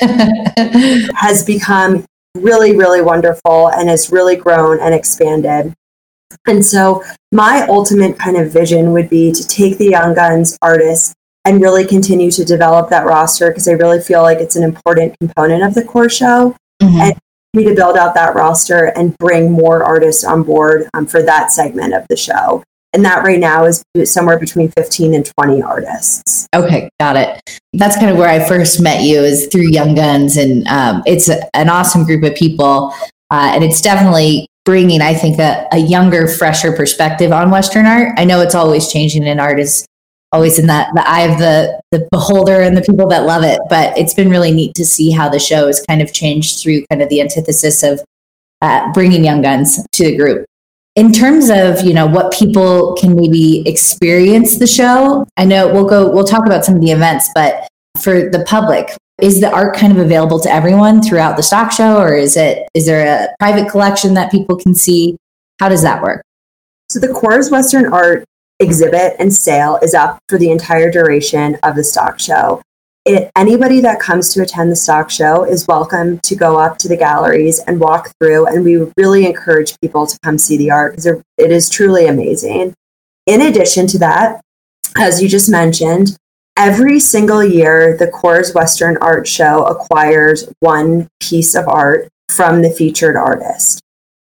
has 1.16 1.44
become 1.44 2.04
really, 2.36 2.76
really 2.76 3.00
wonderful 3.00 3.68
and 3.70 3.88
has 3.88 4.10
really 4.10 4.36
grown 4.36 4.80
and 4.80 4.94
expanded. 4.94 5.72
And 6.46 6.64
so, 6.64 7.02
my 7.32 7.66
ultimate 7.68 8.18
kind 8.18 8.36
of 8.36 8.52
vision 8.52 8.92
would 8.92 9.10
be 9.10 9.32
to 9.32 9.46
take 9.46 9.78
the 9.78 9.90
Young 9.90 10.14
Guns 10.14 10.56
artists 10.62 11.14
and 11.44 11.60
really 11.60 11.86
continue 11.86 12.30
to 12.30 12.44
develop 12.44 12.90
that 12.90 13.06
roster 13.06 13.50
because 13.50 13.66
I 13.66 13.72
really 13.72 14.00
feel 14.00 14.22
like 14.22 14.38
it's 14.38 14.56
an 14.56 14.62
important 14.62 15.18
component 15.18 15.62
of 15.62 15.74
the 15.74 15.84
core 15.84 16.08
show. 16.08 16.54
Mm-hmm. 16.82 17.00
And 17.00 17.18
me 17.54 17.64
to 17.64 17.74
build 17.74 17.96
out 17.96 18.14
that 18.14 18.34
roster 18.34 18.92
and 18.96 19.16
bring 19.18 19.50
more 19.50 19.82
artists 19.82 20.24
on 20.24 20.42
board 20.42 20.88
um, 20.94 21.06
for 21.06 21.22
that 21.22 21.50
segment 21.50 21.94
of 21.94 22.06
the 22.08 22.16
show. 22.16 22.62
And 22.92 23.04
that 23.04 23.24
right 23.24 23.38
now 23.38 23.64
is 23.64 23.84
somewhere 24.04 24.38
between 24.38 24.70
15 24.72 25.14
and 25.14 25.24
20 25.24 25.62
artists. 25.62 26.48
Okay, 26.54 26.90
got 26.98 27.16
it. 27.16 27.40
That's 27.72 27.96
kind 27.96 28.10
of 28.10 28.16
where 28.16 28.28
I 28.28 28.46
first 28.48 28.82
met 28.82 29.02
you 29.02 29.20
is 29.20 29.46
through 29.46 29.68
Young 29.70 29.94
Guns. 29.94 30.36
And 30.36 30.66
um, 30.66 31.02
it's 31.06 31.28
a, 31.28 31.48
an 31.56 31.68
awesome 31.68 32.04
group 32.04 32.24
of 32.24 32.34
people. 32.34 32.92
Uh, 33.30 33.52
and 33.54 33.62
it's 33.62 33.80
definitely 33.80 34.48
bringing, 34.64 35.00
I 35.00 35.14
think, 35.14 35.38
a, 35.38 35.68
a, 35.72 35.78
younger, 35.78 36.26
fresher 36.26 36.72
perspective 36.72 37.30
on 37.30 37.50
Western 37.50 37.86
art. 37.86 38.12
I 38.18 38.24
know 38.24 38.40
it's 38.40 38.56
always 38.56 38.90
changing 38.90 39.24
and 39.24 39.40
art 39.40 39.60
is 39.60 39.86
always 40.32 40.58
in 40.58 40.66
that 40.66 40.88
the 40.94 41.08
eye 41.08 41.22
of 41.22 41.38
the 41.38 41.80
the 41.90 42.06
beholder 42.12 42.60
and 42.60 42.76
the 42.76 42.82
people 42.82 43.08
that 43.08 43.24
love 43.24 43.42
it. 43.42 43.60
But 43.68 43.96
it's 43.96 44.14
been 44.14 44.30
really 44.30 44.52
neat 44.52 44.74
to 44.74 44.84
see 44.84 45.10
how 45.10 45.28
the 45.28 45.38
show 45.38 45.66
has 45.66 45.84
kind 45.88 46.02
of 46.02 46.12
changed 46.12 46.60
through 46.60 46.84
kind 46.90 47.02
of 47.02 47.08
the 47.08 47.20
antithesis 47.20 47.82
of 47.82 48.00
uh, 48.62 48.92
bringing 48.92 49.24
young 49.24 49.42
guns 49.42 49.84
to 49.92 50.04
the 50.04 50.16
group. 50.16 50.46
In 51.00 51.12
terms 51.12 51.48
of 51.48 51.80
you 51.80 51.94
know 51.94 52.06
what 52.06 52.30
people 52.30 52.94
can 53.00 53.16
maybe 53.16 53.66
experience 53.66 54.58
the 54.58 54.66
show, 54.66 55.26
I 55.38 55.46
know 55.46 55.72
we'll 55.72 55.88
go 55.88 56.10
we'll 56.12 56.26
talk 56.26 56.44
about 56.44 56.62
some 56.62 56.74
of 56.74 56.82
the 56.82 56.90
events, 56.90 57.30
but 57.34 57.66
for 58.02 58.28
the 58.28 58.44
public, 58.46 58.90
is 59.18 59.40
the 59.40 59.50
art 59.50 59.74
kind 59.74 59.94
of 59.94 59.98
available 59.98 60.38
to 60.40 60.52
everyone 60.52 61.00
throughout 61.00 61.38
the 61.38 61.42
stock 61.42 61.72
show, 61.72 61.96
or 61.96 62.14
is 62.14 62.36
it 62.36 62.68
is 62.74 62.84
there 62.84 63.06
a 63.06 63.34
private 63.38 63.70
collection 63.70 64.12
that 64.12 64.30
people 64.30 64.58
can 64.58 64.74
see? 64.74 65.16
How 65.58 65.70
does 65.70 65.80
that 65.80 66.02
work? 66.02 66.22
So 66.90 67.00
the 67.00 67.08
Coors 67.08 67.50
Western 67.50 67.90
Art 67.90 68.26
exhibit 68.58 69.14
and 69.18 69.32
sale 69.32 69.78
is 69.80 69.94
up 69.94 70.18
for 70.28 70.36
the 70.36 70.50
entire 70.50 70.90
duration 70.90 71.56
of 71.62 71.76
the 71.76 71.82
stock 71.82 72.20
show. 72.20 72.60
It, 73.06 73.30
anybody 73.34 73.80
that 73.80 73.98
comes 73.98 74.32
to 74.34 74.42
attend 74.42 74.70
the 74.70 74.76
stock 74.76 75.10
show 75.10 75.44
is 75.44 75.66
welcome 75.66 76.18
to 76.20 76.36
go 76.36 76.58
up 76.58 76.76
to 76.78 76.88
the 76.88 76.98
galleries 76.98 77.58
and 77.60 77.80
walk 77.80 78.12
through. 78.18 78.46
And 78.46 78.62
we 78.62 78.92
really 78.98 79.24
encourage 79.24 79.78
people 79.80 80.06
to 80.06 80.18
come 80.22 80.36
see 80.36 80.58
the 80.58 80.70
art 80.70 80.92
because 80.92 81.06
it 81.06 81.50
is 81.50 81.70
truly 81.70 82.06
amazing. 82.06 82.74
In 83.26 83.40
addition 83.40 83.86
to 83.88 83.98
that, 84.00 84.42
as 84.98 85.22
you 85.22 85.28
just 85.28 85.50
mentioned, 85.50 86.16
every 86.58 87.00
single 87.00 87.42
year, 87.42 87.96
the 87.96 88.08
Coors 88.08 88.54
Western 88.54 88.98
Art 88.98 89.26
Show 89.26 89.64
acquires 89.64 90.52
one 90.60 91.08
piece 91.20 91.54
of 91.54 91.66
art 91.68 92.08
from 92.28 92.60
the 92.60 92.70
featured 92.70 93.16
artist. 93.16 93.80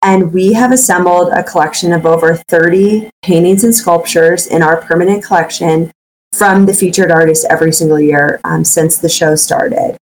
And 0.01 0.31
we 0.31 0.53
have 0.53 0.71
assembled 0.71 1.33
a 1.33 1.43
collection 1.43 1.91
of 1.91 2.05
over 2.05 2.35
30 2.35 3.09
paintings 3.21 3.65
and 3.65 3.75
sculptures 3.75 4.47
in 4.47 4.63
our 4.63 4.81
permanent 4.81 5.23
collection 5.23 5.91
from 6.33 6.65
the 6.65 6.73
featured 6.73 7.11
artist 7.11 7.45
every 7.49 7.71
single 7.71 7.99
year 7.99 8.39
um, 8.43 8.63
since 8.63 8.97
the 8.97 9.09
show 9.09 9.35
started. 9.35 9.97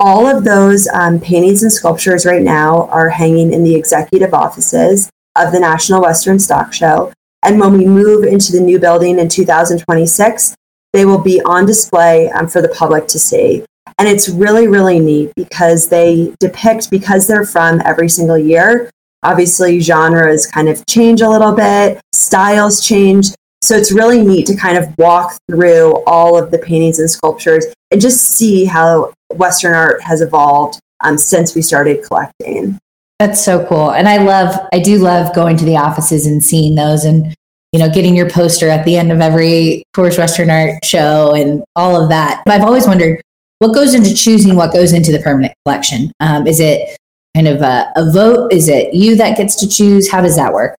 All 0.00 0.26
of 0.26 0.44
those 0.44 0.88
um, 0.88 1.20
paintings 1.20 1.62
and 1.62 1.72
sculptures 1.72 2.26
right 2.26 2.42
now 2.42 2.86
are 2.88 3.08
hanging 3.08 3.52
in 3.52 3.64
the 3.64 3.74
executive 3.74 4.34
offices 4.34 5.10
of 5.36 5.52
the 5.52 5.60
National 5.60 6.02
Western 6.02 6.38
Stock 6.38 6.72
Show. 6.72 7.12
And 7.42 7.60
when 7.60 7.72
we 7.72 7.86
move 7.86 8.24
into 8.24 8.52
the 8.52 8.60
new 8.60 8.78
building 8.78 9.18
in 9.18 9.28
2026, 9.28 10.54
they 10.92 11.04
will 11.04 11.20
be 11.20 11.40
on 11.42 11.66
display 11.66 12.30
um, 12.30 12.48
for 12.48 12.62
the 12.62 12.68
public 12.68 13.06
to 13.08 13.18
see. 13.18 13.64
And 13.98 14.08
it's 14.08 14.28
really, 14.28 14.66
really 14.66 14.98
neat 14.98 15.32
because 15.36 15.88
they 15.88 16.34
depict, 16.40 16.90
because 16.90 17.26
they're 17.26 17.46
from 17.46 17.80
every 17.84 18.08
single 18.08 18.38
year, 18.38 18.90
Obviously, 19.24 19.80
genres 19.80 20.46
kind 20.46 20.68
of 20.68 20.84
change 20.84 21.22
a 21.22 21.28
little 21.28 21.52
bit, 21.52 21.98
styles 22.12 22.86
change. 22.86 23.28
So 23.64 23.74
it's 23.74 23.90
really 23.90 24.20
neat 24.22 24.46
to 24.48 24.56
kind 24.56 24.76
of 24.76 24.86
walk 24.98 25.38
through 25.50 26.04
all 26.06 26.36
of 26.36 26.50
the 26.50 26.58
paintings 26.58 26.98
and 26.98 27.10
sculptures 27.10 27.64
and 27.90 27.98
just 27.98 28.20
see 28.20 28.66
how 28.66 29.14
Western 29.32 29.72
art 29.72 30.02
has 30.02 30.20
evolved 30.20 30.78
um, 31.02 31.16
since 31.16 31.54
we 31.54 31.62
started 31.62 32.04
collecting. 32.04 32.78
That's 33.18 33.42
so 33.42 33.64
cool. 33.64 33.92
And 33.92 34.06
I 34.06 34.18
love, 34.18 34.54
I 34.74 34.80
do 34.80 34.98
love 34.98 35.34
going 35.34 35.56
to 35.56 35.64
the 35.64 35.78
offices 35.78 36.26
and 36.26 36.44
seeing 36.44 36.74
those. 36.74 37.06
And, 37.06 37.34
you 37.72 37.78
know, 37.78 37.88
getting 37.88 38.14
your 38.14 38.28
poster 38.28 38.68
at 38.68 38.84
the 38.84 38.98
end 38.98 39.10
of 39.10 39.22
every 39.22 39.82
Coors 39.96 40.18
Western 40.18 40.50
Art 40.50 40.84
show 40.84 41.34
and 41.34 41.64
all 41.74 41.98
of 41.98 42.10
that. 42.10 42.42
But 42.44 42.56
I've 42.56 42.66
always 42.66 42.86
wondered 42.86 43.22
what 43.60 43.72
goes 43.72 43.94
into 43.94 44.14
choosing 44.14 44.56
what 44.56 44.74
goes 44.74 44.92
into 44.92 45.10
the 45.10 45.20
permanent 45.20 45.54
collection. 45.64 46.12
Um, 46.20 46.46
is 46.46 46.60
it 46.60 46.98
kind 47.34 47.48
of 47.48 47.62
a, 47.62 47.90
a 47.96 48.12
vote? 48.12 48.52
Is 48.52 48.68
it 48.68 48.92
you 48.92 49.16
that 49.16 49.38
gets 49.38 49.56
to 49.56 49.66
choose? 49.66 50.10
How 50.10 50.20
does 50.20 50.36
that 50.36 50.52
work? 50.52 50.76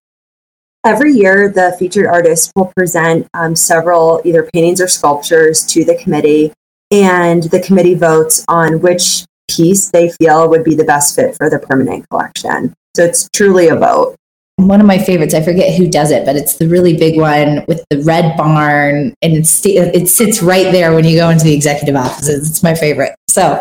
Every 0.86 1.10
year, 1.10 1.48
the 1.48 1.74
featured 1.80 2.06
artist 2.06 2.52
will 2.54 2.72
present 2.76 3.26
um, 3.34 3.56
several 3.56 4.20
either 4.24 4.48
paintings 4.54 4.80
or 4.80 4.86
sculptures 4.86 5.66
to 5.66 5.84
the 5.84 5.96
committee, 5.96 6.52
and 6.92 7.42
the 7.42 7.58
committee 7.58 7.96
votes 7.96 8.44
on 8.46 8.80
which 8.80 9.24
piece 9.50 9.90
they 9.90 10.10
feel 10.10 10.48
would 10.48 10.62
be 10.62 10.76
the 10.76 10.84
best 10.84 11.16
fit 11.16 11.36
for 11.36 11.50
the 11.50 11.58
permanent 11.58 12.08
collection. 12.08 12.72
So 12.94 13.02
it's 13.02 13.28
truly 13.32 13.66
a 13.66 13.74
vote. 13.74 14.14
One 14.58 14.80
of 14.80 14.86
my 14.86 14.98
favorites, 14.98 15.34
I 15.34 15.42
forget 15.42 15.74
who 15.74 15.88
does 15.88 16.12
it, 16.12 16.24
but 16.24 16.36
it's 16.36 16.56
the 16.56 16.68
really 16.68 16.96
big 16.96 17.18
one 17.18 17.64
with 17.66 17.84
the 17.90 18.00
red 18.04 18.36
barn, 18.36 19.12
and 19.22 19.32
it 19.36 20.08
sits 20.08 20.40
right 20.40 20.70
there 20.70 20.94
when 20.94 21.04
you 21.04 21.18
go 21.18 21.30
into 21.30 21.44
the 21.44 21.52
executive 21.52 21.96
offices. 21.96 22.48
It's 22.48 22.62
my 22.62 22.76
favorite. 22.76 23.16
So 23.28 23.60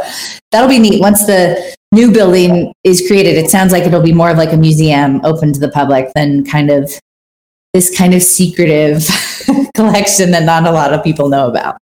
that'll 0.52 0.70
be 0.70 0.78
neat. 0.78 1.02
Once 1.02 1.26
the 1.26 1.76
new 1.92 2.12
building 2.12 2.72
is 2.84 3.06
created, 3.08 3.36
it 3.36 3.50
sounds 3.50 3.72
like 3.72 3.84
it'll 3.84 4.04
be 4.04 4.14
more 4.14 4.30
of 4.30 4.38
like 4.38 4.54
a 4.54 4.58
museum 4.58 5.26
open 5.26 5.52
to 5.54 5.60
the 5.60 5.72
public 5.72 6.14
than 6.14 6.46
kind 6.46 6.70
of 6.70 6.94
this 7.76 7.96
kind 7.96 8.14
of 8.14 8.24
secretive 8.24 9.06
collection 9.76 10.32
that 10.32 10.44
not 10.44 10.66
a 10.66 10.72
lot 10.72 10.94
of 10.94 11.04
people 11.04 11.28
know 11.28 11.50
about. 11.50 11.76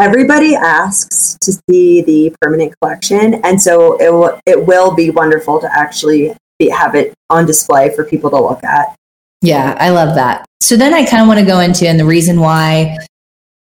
Everybody 0.00 0.54
asks 0.54 1.36
to 1.40 1.52
see 1.68 2.02
the 2.02 2.32
permanent 2.40 2.72
collection, 2.80 3.34
and 3.42 3.60
so 3.60 3.96
it 4.00 4.12
will 4.12 4.38
it 4.46 4.64
will 4.64 4.94
be 4.94 5.10
wonderful 5.10 5.60
to 5.60 5.68
actually 5.76 6.32
be, 6.60 6.68
have 6.68 6.94
it 6.94 7.14
on 7.30 7.46
display 7.46 7.92
for 7.96 8.04
people 8.04 8.30
to 8.30 8.40
look 8.40 8.62
at. 8.62 8.94
Yeah, 9.42 9.76
I 9.80 9.90
love 9.90 10.14
that. 10.14 10.46
So 10.60 10.76
then 10.76 10.94
I 10.94 11.04
kind 11.04 11.22
of 11.22 11.26
want 11.26 11.40
to 11.40 11.46
go 11.46 11.58
into 11.58 11.88
and 11.88 11.98
the 11.98 12.04
reason 12.04 12.38
why 12.38 12.96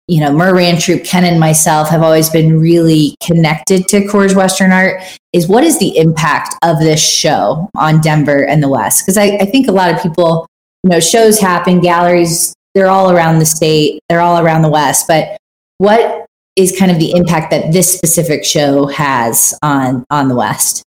you 0.07 0.21
know, 0.21 0.33
Mirr 0.33 0.55
Ranch 0.55 0.87
Group, 0.87 1.05
Ken 1.05 1.25
and 1.25 1.39
myself 1.39 1.91
have 1.91 2.03
always 2.03 2.31
been 2.31 2.59
really 2.59 3.15
connected 3.23 3.87
to 3.89 4.07
Coors 4.07 4.35
Western 4.35 4.73
Art 4.73 5.03
is 5.35 5.49
what 5.49 5.65
is 5.65 5.79
the 5.79 5.99
impact 5.99 6.55
of 6.65 6.79
this 6.79 7.03
show 7.03 7.69
on 7.77 8.01
Denver 8.01 8.47
and 8.47 8.63
the 8.63 8.71
West? 8.71 9.05
Because 9.05 9.19
I, 9.19 9.37
I, 9.37 9.45
think 9.45 9.69
a 9.69 9.73
lot 9.73 9.93
of 9.93 10.03
people 10.03 10.47
you 10.85 10.91
know, 10.91 11.01
shows 11.01 11.41
happen, 11.41 11.81
galleries, 11.81 12.55
they're 12.75 12.89
all 12.89 13.11
around 13.11 13.39
the 13.39 13.47
state, 13.47 14.01
they're 14.09 14.21
all 14.21 14.41
around 14.41 14.63
the 14.63 14.71
West. 14.71 15.07
But 15.09 15.37
what 15.79 16.27
is 16.57 16.77
kind 16.79 16.91
of 16.91 16.99
the 16.99 17.13
impact 17.13 17.51
that 17.51 17.73
this 17.73 17.93
specific 17.95 18.45
show 18.45 18.87
has 18.87 19.57
on 19.63 20.05
on 20.11 20.29
the 20.29 20.37
West? 20.37 20.83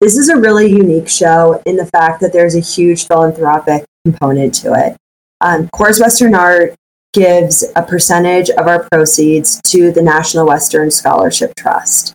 This 0.00 0.16
is 0.16 0.28
a 0.28 0.36
really 0.36 0.70
unique 0.70 1.08
show 1.08 1.62
in 1.64 1.76
the 1.76 1.86
fact 1.86 2.20
that 2.20 2.32
there's 2.32 2.56
a 2.56 2.60
huge 2.60 3.06
philanthropic 3.06 3.84
component 4.04 4.52
to 4.56 4.74
it. 4.74 4.96
Um, 5.40 5.68
Coors 5.68 6.00
Western 6.00 6.34
Art 6.34 6.74
gives 7.12 7.64
a 7.76 7.82
percentage 7.82 8.50
of 8.50 8.66
our 8.66 8.88
proceeds 8.90 9.60
to 9.62 9.92
the 9.92 10.02
National 10.02 10.46
Western 10.46 10.90
Scholarship 10.90 11.54
Trust. 11.56 12.14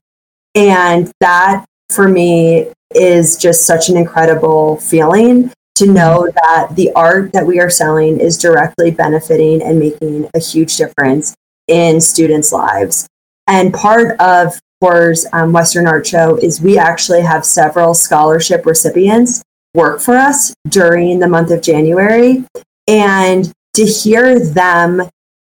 And 0.56 1.12
that 1.22 1.66
for 1.90 2.08
me 2.08 2.68
is 2.96 3.38
just 3.38 3.66
such 3.66 3.90
an 3.90 3.98
incredible 3.98 4.78
feeling 4.78 5.52
to 5.78 5.92
know 5.92 6.28
that 6.44 6.76
the 6.76 6.92
art 6.94 7.32
that 7.34 7.46
we 7.46 7.60
are 7.60 7.70
selling 7.70 8.20
is 8.20 8.38
directly 8.38 8.92
benefiting 8.92 9.62
and 9.62 9.80
making 9.80 10.30
a 10.34 10.40
huge 10.40 10.78
difference 10.78 11.36
in 11.68 12.02
students' 12.02 12.52
lives. 12.52 13.08
And 13.48 13.74
part 13.74 14.20
of 14.20 14.60
Coors 14.84 15.26
um, 15.34 15.54
Western 15.54 15.88
Art 15.88 16.06
Show 16.06 16.38
is 16.38 16.62
we 16.62 16.78
actually 16.78 17.22
have 17.22 17.46
several 17.46 17.94
scholarship 17.94 18.66
recipients 18.66 19.44
work 19.74 20.02
for 20.02 20.16
us 20.16 20.54
during 20.70 21.20
the 21.20 21.28
month 21.28 21.52
of 21.52 21.62
January. 21.62 22.44
And 22.88 23.52
to 23.76 23.86
hear 23.86 24.40
them 24.40 25.02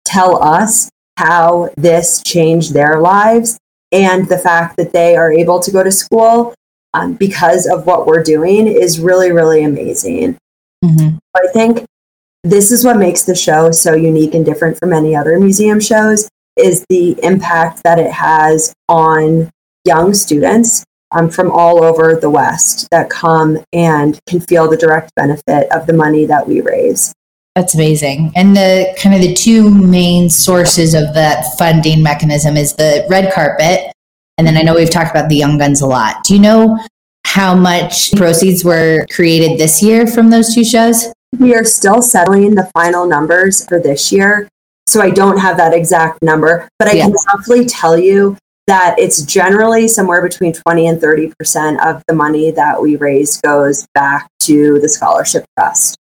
tell 0.05 0.41
us 0.43 0.89
how 1.17 1.69
this 1.77 2.21
changed 2.23 2.73
their 2.73 2.99
lives 2.99 3.57
and 3.91 4.27
the 4.27 4.37
fact 4.37 4.77
that 4.77 4.93
they 4.93 5.15
are 5.15 5.31
able 5.31 5.59
to 5.59 5.71
go 5.71 5.83
to 5.83 5.91
school 5.91 6.53
um, 6.95 7.13
because 7.13 7.67
of 7.67 7.85
what 7.85 8.07
we're 8.07 8.23
doing 8.23 8.67
is 8.67 8.99
really, 8.99 9.31
really 9.31 9.63
amazing. 9.63 10.37
Mm-hmm. 10.83 11.17
I 11.35 11.47
think 11.51 11.85
this 12.43 12.71
is 12.71 12.85
what 12.85 12.97
makes 12.97 13.23
the 13.23 13.35
show 13.35 13.71
so 13.71 13.93
unique 13.93 14.33
and 14.33 14.45
different 14.45 14.79
from 14.79 14.93
any 14.93 15.15
other 15.15 15.37
museum 15.39 15.79
shows 15.79 16.29
is 16.57 16.85
the 16.89 17.19
impact 17.21 17.83
that 17.83 17.99
it 17.99 18.11
has 18.11 18.73
on 18.87 19.49
young 19.83 20.13
students 20.13 20.85
um, 21.11 21.29
from 21.29 21.51
all 21.51 21.83
over 21.83 22.15
the 22.15 22.29
West 22.29 22.87
that 22.91 23.09
come 23.09 23.57
and 23.73 24.17
can 24.27 24.39
feel 24.39 24.69
the 24.69 24.77
direct 24.77 25.11
benefit 25.15 25.69
of 25.71 25.85
the 25.87 25.93
money 25.93 26.25
that 26.25 26.47
we 26.47 26.61
raise. 26.61 27.13
That's 27.55 27.75
amazing. 27.75 28.31
And 28.35 28.55
the 28.55 28.95
kind 29.01 29.15
of 29.15 29.21
the 29.21 29.33
two 29.33 29.69
main 29.69 30.29
sources 30.29 30.93
of 30.93 31.13
that 31.13 31.57
funding 31.57 32.03
mechanism 32.03 32.55
is 32.57 32.73
the 32.73 33.05
red 33.09 33.33
carpet 33.33 33.91
and 34.37 34.45
then 34.45 34.57
I 34.57 34.61
know 34.61 34.75
we've 34.75 34.89
talked 34.89 35.11
about 35.11 35.29
the 35.29 35.35
Young 35.35 35.57
Guns 35.57 35.81
a 35.81 35.87
lot. 35.87 36.23
Do 36.23 36.33
you 36.33 36.41
know 36.41 36.77
how 37.25 37.55
much 37.55 38.13
proceeds 38.13 38.63
were 38.63 39.05
created 39.11 39.59
this 39.59 39.81
year 39.81 40.07
from 40.07 40.29
those 40.29 40.53
two 40.53 40.63
shows? 40.63 41.11
We 41.39 41.53
are 41.55 41.63
still 41.63 42.01
settling 42.01 42.55
the 42.55 42.69
final 42.73 43.05
numbers 43.05 43.65
for 43.65 43.79
this 43.79 44.11
year. 44.11 44.47
So 44.87 45.01
I 45.01 45.09
don't 45.09 45.37
have 45.37 45.57
that 45.57 45.73
exact 45.73 46.21
number, 46.21 46.69
but 46.79 46.87
I 46.87 46.93
yeah. 46.93 47.05
can 47.05 47.15
roughly 47.27 47.65
tell 47.65 47.97
you 47.97 48.37
that 48.67 48.95
it's 48.97 49.23
generally 49.23 49.87
somewhere 49.87 50.21
between 50.21 50.53
20 50.53 50.87
and 50.87 51.01
30% 51.01 51.85
of 51.85 52.01
the 52.07 52.13
money 52.13 52.51
that 52.51 52.81
we 52.81 52.95
raise 52.95 53.39
goes 53.41 53.85
back 53.93 54.27
to 54.41 54.79
the 54.79 54.89
scholarship 54.89 55.45
trust. 55.57 55.97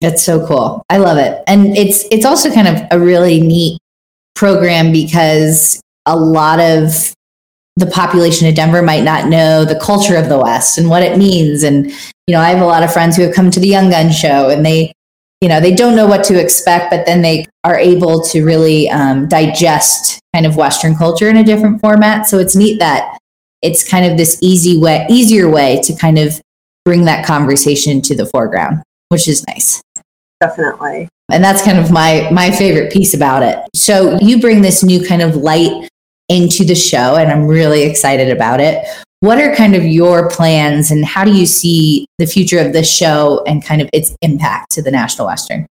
That's 0.00 0.24
so 0.24 0.46
cool. 0.46 0.82
I 0.90 0.98
love 0.98 1.18
it. 1.18 1.42
And 1.46 1.76
it's 1.76 2.04
it's 2.10 2.24
also 2.24 2.52
kind 2.52 2.66
of 2.66 2.82
a 2.90 2.98
really 2.98 3.40
neat 3.40 3.78
program 4.34 4.90
because 4.90 5.80
a 6.06 6.16
lot 6.16 6.58
of 6.58 7.14
the 7.76 7.86
population 7.86 8.46
of 8.48 8.54
Denver 8.54 8.82
might 8.82 9.04
not 9.04 9.28
know 9.28 9.64
the 9.64 9.78
culture 9.78 10.16
of 10.16 10.28
the 10.28 10.38
West 10.38 10.78
and 10.78 10.88
what 10.88 11.02
it 11.02 11.16
means. 11.16 11.62
And, 11.62 11.90
you 12.26 12.34
know, 12.34 12.40
I 12.40 12.50
have 12.50 12.60
a 12.60 12.66
lot 12.66 12.82
of 12.82 12.92
friends 12.92 13.16
who 13.16 13.22
have 13.22 13.34
come 13.34 13.50
to 13.50 13.60
the 13.60 13.68
Young 13.68 13.90
Gun 13.90 14.12
show 14.12 14.50
and 14.50 14.64
they, 14.64 14.92
you 15.40 15.48
know, 15.48 15.60
they 15.60 15.74
don't 15.74 15.96
know 15.96 16.06
what 16.06 16.24
to 16.24 16.40
expect, 16.40 16.90
but 16.90 17.06
then 17.06 17.22
they 17.22 17.46
are 17.64 17.78
able 17.78 18.22
to 18.24 18.44
really 18.44 18.90
um, 18.90 19.26
digest 19.26 20.20
kind 20.34 20.46
of 20.46 20.56
Western 20.56 20.94
culture 20.94 21.28
in 21.28 21.36
a 21.36 21.44
different 21.44 21.80
format. 21.80 22.26
So 22.26 22.38
it's 22.38 22.54
neat 22.54 22.78
that 22.78 23.18
it's 23.62 23.88
kind 23.88 24.04
of 24.04 24.16
this 24.16 24.38
easy 24.42 24.76
way, 24.76 25.06
easier 25.08 25.48
way 25.50 25.80
to 25.84 25.94
kind 25.96 26.18
of 26.18 26.40
bring 26.84 27.04
that 27.06 27.24
conversation 27.24 28.02
to 28.02 28.14
the 28.14 28.26
foreground, 28.26 28.82
which 29.08 29.28
is 29.28 29.44
nice. 29.46 29.82
Definitely. 30.40 31.08
And 31.30 31.42
that's 31.42 31.62
kind 31.62 31.78
of 31.78 31.90
my 31.90 32.28
my 32.30 32.50
favorite 32.50 32.92
piece 32.92 33.14
about 33.14 33.42
it. 33.42 33.58
So 33.74 34.18
you 34.20 34.40
bring 34.40 34.60
this 34.60 34.82
new 34.82 35.06
kind 35.06 35.22
of 35.22 35.36
light 35.36 35.88
into 36.32 36.64
the 36.64 36.74
show, 36.74 37.16
and 37.16 37.30
I'm 37.30 37.46
really 37.46 37.82
excited 37.82 38.30
about 38.30 38.60
it. 38.60 38.86
What 39.20 39.38
are 39.38 39.54
kind 39.54 39.76
of 39.76 39.84
your 39.84 40.30
plans, 40.30 40.90
and 40.90 41.04
how 41.04 41.24
do 41.24 41.32
you 41.32 41.46
see 41.46 42.06
the 42.18 42.26
future 42.26 42.58
of 42.58 42.72
this 42.72 42.92
show 42.92 43.44
and 43.46 43.64
kind 43.64 43.82
of 43.82 43.90
its 43.92 44.16
impact 44.22 44.72
to 44.72 44.82
the 44.82 44.90
National 44.90 45.26
Western? 45.26 45.66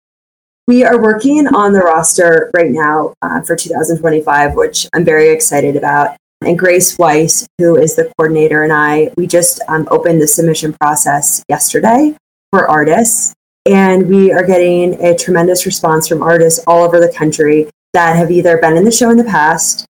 We 0.67 0.83
are 0.83 1.01
working 1.01 1.47
on 1.47 1.73
the 1.73 1.81
roster 1.81 2.51
right 2.55 2.71
now 2.71 3.15
uh, 3.23 3.43
for 3.43 3.55
2025, 3.55 4.55
which 4.55 4.89
I'm 4.95 5.05
very 5.05 5.29
excited 5.29 5.77
about. 5.77 6.17
And 6.41 6.59
Grace 6.59 6.99
Weiss, 6.99 7.47
who 7.59 7.77
is 7.77 7.95
the 7.95 8.13
coordinator, 8.17 8.65
and 8.65 8.73
I, 8.73 9.11
we 9.17 9.27
just 9.27 9.61
um, 9.69 9.87
opened 9.91 10.21
the 10.21 10.27
submission 10.27 10.73
process 10.73 11.45
yesterday 11.49 12.17
for 12.51 12.69
artists. 12.69 13.33
And 13.65 14.09
we 14.09 14.33
are 14.33 14.45
getting 14.45 14.95
a 15.05 15.17
tremendous 15.17 15.67
response 15.67 16.09
from 16.09 16.23
artists 16.23 16.65
all 16.67 16.83
over 16.83 16.99
the 16.99 17.13
country 17.13 17.69
that 17.93 18.17
have 18.17 18.31
either 18.31 18.59
been 18.59 18.77
in 18.77 18.85
the 18.85 18.93
show 18.93 19.11
in 19.11 19.17
the 19.17 19.25
past, 19.25 19.87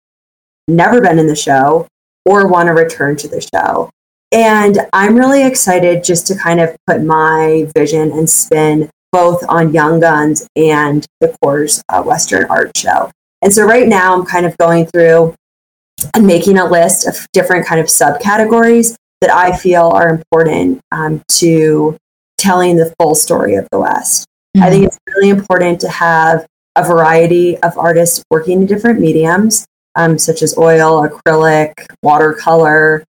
never 0.67 1.01
been 1.01 1.20
in 1.20 1.27
the 1.27 1.36
show 1.36 1.88
or 2.25 2.48
want 2.48 2.67
to 2.67 2.74
return 2.74 3.15
to 3.17 3.27
the 3.27 3.41
show. 3.53 3.89
And 4.32 4.79
I'm 4.93 5.15
really 5.15 5.46
excited 5.46 6.03
just 6.03 6.25
to 6.27 6.36
kind 6.36 6.60
of 6.60 6.75
put 6.88 7.03
my 7.03 7.67
vision 7.75 8.12
and 8.12 8.29
spin 8.29 8.89
both 9.12 9.43
on 9.48 9.74
Young 9.74 10.00
Guns 10.00 10.48
and 10.55 11.05
the 11.22 11.36
Coors 11.43 11.82
uh, 11.89 12.01
Western 12.01 12.46
Art 12.46 12.75
Show. 12.75 13.12
And 13.43 13.53
so 13.53 13.63
right 13.63 13.88
now 13.88 14.15
I'm 14.15 14.25
kind 14.25 14.46
of 14.46 14.58
going 14.58 14.88
through 14.88 15.36
and 16.15 16.25
making 16.25 16.58
a 16.58 16.65
list 16.65 17.08
of 17.08 17.27
different 17.32 17.67
kind 17.67 17.79
of 17.79 17.88
subcategories 17.88 18.96
that 19.22 19.32
I 19.32 19.55
feel 19.55 19.89
are 19.93 20.10
important 20.10 20.82
um, 20.91 21.22
to 21.34 21.96
telling 22.39 22.75
the 22.75 22.93
full 23.00 23.13
story 23.15 23.55
of 23.55 23.67
the 23.72 23.79
West. 23.79 24.25
Mm-hmm. 24.58 24.65
I 24.65 24.70
think 24.70 24.86
it's 24.86 24.98
really 25.15 25.29
important 25.29 25.79
to 25.82 25.89
have 25.89 26.46
a 26.75 26.84
variety 26.84 27.58
of 27.60 27.77
artists 27.77 28.24
working 28.32 28.62
in 28.62 28.67
different 28.67 29.00
mediums 29.00 29.65
um, 29.95 30.17
such 30.17 30.41
as 30.41 30.57
oil, 30.57 31.07
acrylic, 31.07 31.73
watercolor, 32.01 33.03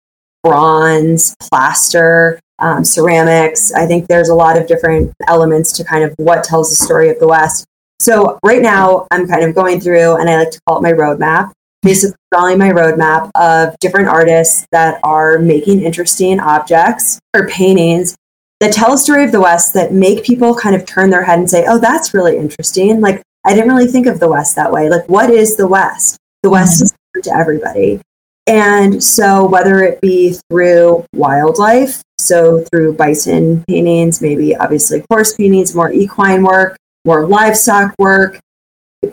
bronze, 0.43 1.37
plaster, 1.41 2.41
um, 2.59 2.85
ceramics. 2.85 3.73
I 3.73 3.87
think 3.87 4.07
there's 4.09 4.29
a 4.29 4.35
lot 4.35 4.57
of 4.57 4.67
different 4.67 5.13
elements 5.27 5.73
to 5.73 5.85
kind 5.85 6.05
of 6.05 6.15
what 6.17 6.45
tells 6.45 6.71
the 6.71 6.85
story 6.85 7.11
of 7.11 7.19
the 7.19 7.29
West. 7.29 7.67
So 8.01 8.39
right 8.45 8.63
now, 8.63 9.07
I'm 9.11 9.29
kind 9.29 9.45
of 9.45 9.55
going 9.55 9.81
through, 9.81 10.17
and 10.17 10.29
I 10.29 10.39
like 10.39 10.51
to 10.51 10.61
call 10.67 10.79
it 10.79 10.83
my 10.83 10.93
roadmap. 10.93 11.53
Basically, 11.83 12.17
drawing 12.31 12.59
my 12.59 12.71
roadmap 12.71 13.31
of 13.35 13.77
different 13.81 14.09
artists 14.09 14.67
that 14.71 15.01
are 15.03 15.39
making 15.39 15.83
interesting 15.83 16.39
objects 16.39 17.19
or 17.35 17.49
paintings 17.49 18.17
that 18.61 18.73
tell 18.73 18.93
a 18.93 18.99
story 18.99 19.25
of 19.25 19.33
the 19.33 19.41
West 19.41 19.75
that 19.75 19.93
make 19.93 20.25
people 20.25 20.55
kind 20.55 20.77
of 20.77 20.87
turn 20.87 21.11
their 21.11 21.25
head 21.25 21.41
and 21.41 21.51
say, 21.51 21.65
oh, 21.67 21.81
that's 21.81 22.15
really 22.15 22.37
interesting. 22.37 23.01
Like, 23.01 23.21
I 23.45 23.55
didn't 23.55 23.69
really 23.69 23.89
think 23.89 24.07
of 24.07 24.21
the 24.21 24.29
West 24.29 24.55
that 24.55 24.71
way. 24.71 24.89
Like, 24.89 25.09
what 25.09 25.31
is 25.31 25.57
the 25.57 25.67
West? 25.67 26.17
The 26.43 26.51
West 26.51 26.83
is 26.83 26.95
to 27.23 27.35
everybody. 27.35 28.01
And 28.47 29.03
so, 29.03 29.47
whether 29.47 29.83
it 29.83 30.01
be 30.01 30.37
through 30.51 31.05
wildlife, 31.15 32.03
so 32.19 32.65
through 32.65 32.95
bison 32.95 33.65
paintings, 33.69 34.21
maybe 34.21 34.57
obviously 34.57 35.05
horse 35.11 35.35
paintings, 35.35 35.75
more 35.75 35.93
equine 35.93 36.43
work, 36.43 36.77
more 37.05 37.27
livestock 37.27 37.95
work, 37.99 38.41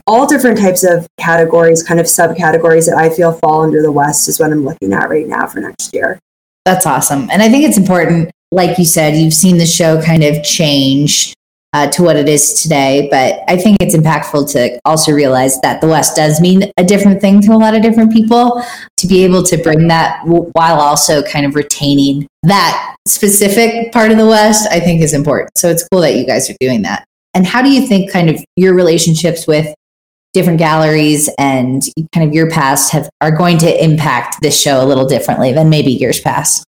all 0.08 0.28
different 0.28 0.58
types 0.58 0.84
of 0.84 1.08
categories, 1.20 1.84
kind 1.84 2.00
of 2.00 2.06
subcategories 2.06 2.88
that 2.88 2.98
I 2.98 3.10
feel 3.10 3.34
fall 3.34 3.62
under 3.62 3.82
the 3.82 3.92
West 3.92 4.28
is 4.28 4.40
what 4.40 4.52
I'm 4.52 4.66
looking 4.66 4.94
at 4.94 5.10
right 5.10 5.28
now 5.28 5.48
for 5.48 5.60
next 5.60 5.94
year. 5.94 6.20
That's 6.66 6.86
awesome. 6.86 7.30
And 7.32 7.42
I 7.42 7.50
think 7.50 7.66
it's 7.66 7.78
important, 7.78 8.32
like 8.52 8.78
you 8.78 8.86
said, 8.86 9.16
you've 9.16 9.34
seen 9.34 9.58
the 9.58 9.66
show 9.66 10.02
kind 10.02 10.24
of 10.24 10.44
change 10.44 11.34
uh, 11.74 11.88
to 11.92 12.04
what 12.04 12.16
it 12.16 12.28
is 12.28 12.54
today. 12.62 13.08
But 13.12 13.42
I 13.48 13.58
think 13.58 13.78
it's 13.80 13.96
impactful 13.96 14.52
to 14.54 14.80
also 14.86 15.12
realize 15.12 15.60
that 15.62 15.82
the 15.82 15.88
West 15.88 16.16
does 16.16 16.42
mean 16.42 16.72
a 16.78 16.84
different 16.84 17.22
thing 17.22 17.42
to 17.42 17.52
a 17.52 17.58
lot 17.58 17.76
of 17.76 17.82
different 17.82 18.12
people. 18.12 18.64
To 18.98 19.08
be 19.08 19.24
able 19.24 19.44
to 19.44 19.58
bring 19.58 19.88
that 19.88 20.22
while 20.26 20.80
also 20.80 21.24
kind 21.24 21.46
of 21.46 21.56
retaining 21.56 22.28
that 22.44 22.96
specific 23.08 23.92
part 23.92 24.12
of 24.12 24.18
the 24.18 24.28
West, 24.28 24.68
I 24.72 24.80
think 24.80 25.02
is 25.02 25.14
important. 25.14 25.58
So 25.58 25.70
it's 25.70 25.88
cool 25.90 26.02
that 26.02 26.16
you 26.16 26.26
guys 26.26 26.50
are 26.50 26.56
doing 26.60 26.82
that. 26.84 27.06
And 27.34 27.46
how 27.46 27.62
do 27.62 27.70
you 27.70 27.88
think 27.88 28.12
kind 28.12 28.30
of 28.30 28.44
your 28.56 28.74
relationships 28.74 29.48
with 29.48 29.74
different 30.34 30.60
galleries 30.60 31.30
and 31.40 31.82
kind 32.14 32.28
of 32.28 32.34
your 32.34 32.50
past 32.50 32.92
have 32.92 33.10
are 33.22 33.32
going 33.32 33.58
to 33.60 33.84
impact 33.84 34.42
this 34.42 34.60
show 34.60 34.84
a 34.84 34.86
little 34.86 35.08
differently 35.08 35.54
than 35.54 35.70
maybe 35.70 35.92
years 35.92 36.20
past? 36.20 36.66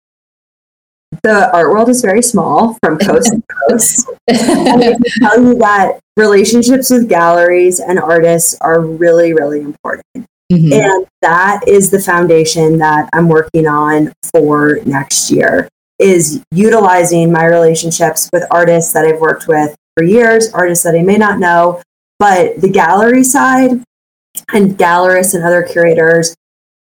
The 1.23 1.51
art 1.53 1.71
world 1.71 1.89
is 1.89 2.03
very 2.03 2.23
small 2.23 2.77
from 2.83 2.99
coast 2.99 3.33
to 3.33 3.43
coast. 3.69 4.09
and 4.29 4.83
I 4.83 4.93
can 4.93 5.03
tell 5.21 5.43
you 5.43 5.55
that 5.59 6.01
relationships 6.17 6.91
with 6.91 7.09
galleries 7.09 7.81
and 7.81 7.99
artists 7.99 8.57
are 8.61 8.81
really, 8.81 9.33
really 9.33 9.61
important. 9.61 10.27
Mm-hmm. 10.53 10.73
And 10.73 11.07
that 11.23 11.63
is 11.67 11.91
the 11.91 12.01
foundation 12.01 12.79
that 12.79 13.09
I'm 13.13 13.29
working 13.29 13.67
on 13.67 14.13
for 14.33 14.79
next 14.85 15.31
year 15.31 15.69
is 15.99 16.45
utilizing 16.51 17.33
my 17.33 17.47
relationships 17.47 18.29
with 18.33 18.45
artists 18.51 18.93
that 18.93 19.05
I've 19.05 19.21
worked 19.21 19.49
with 19.49 19.75
for 19.97 20.05
years, 20.05 20.53
artists 20.53 20.85
that 20.85 20.95
I 20.95 21.03
may 21.03 21.17
not 21.17 21.39
know, 21.39 21.83
but 22.19 22.61
the 22.61 22.69
gallery 22.69 23.25
side 23.25 23.83
and 24.53 24.77
gallerists 24.77 25.35
and 25.35 25.43
other 25.43 25.63
curators, 25.63 26.35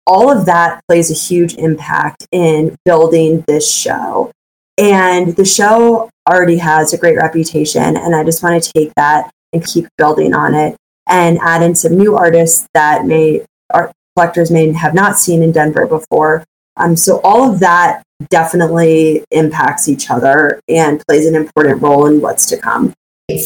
all 0.07 0.31
of 0.31 0.47
that 0.47 0.81
plays 0.87 1.11
a 1.11 1.15
huge 1.15 1.55
impact 1.55 2.27
in 2.33 2.77
building 2.85 3.45
this 3.47 3.71
show. 3.71 4.31
And 4.79 5.37
the 5.37 5.45
show 5.45 6.11
already 6.29 6.59
has 6.59 6.93
a 6.93 6.99
great 6.99 7.17
reputation. 7.17 7.97
And 7.97 8.15
I 8.15 8.25
just 8.25 8.43
want 8.43 8.63
to 8.63 8.73
take 8.73 8.93
that 8.97 9.31
and 9.53 9.65
keep 9.65 9.87
building 9.97 10.35
on 10.35 10.55
it 10.55 10.77
and 11.07 11.39
add 11.39 11.63
in 11.63 11.75
some 11.75 11.97
new 11.97 12.17
artists 12.17 12.67
that 12.75 13.05
may 13.07 13.45
art 13.73 13.93
collectors 14.17 14.51
may 14.51 14.73
have 14.73 14.95
not 14.95 15.19
seen 15.19 15.43
in 15.43 15.53
Denver 15.53 15.87
before. 15.87 16.45
Um, 16.77 16.97
so 16.97 17.21
all 17.23 17.53
of 17.53 17.61
that 17.61 18.03
definitely 18.31 19.25
impacts 19.31 19.89
each 19.89 20.11
other 20.11 20.61
and 20.69 21.03
plays 21.07 21.27
an 21.27 21.35
important 21.35 21.83
role 21.83 22.07
in 22.07 22.21
what's 22.21 22.47
to 22.47 22.57
come. 22.57 22.93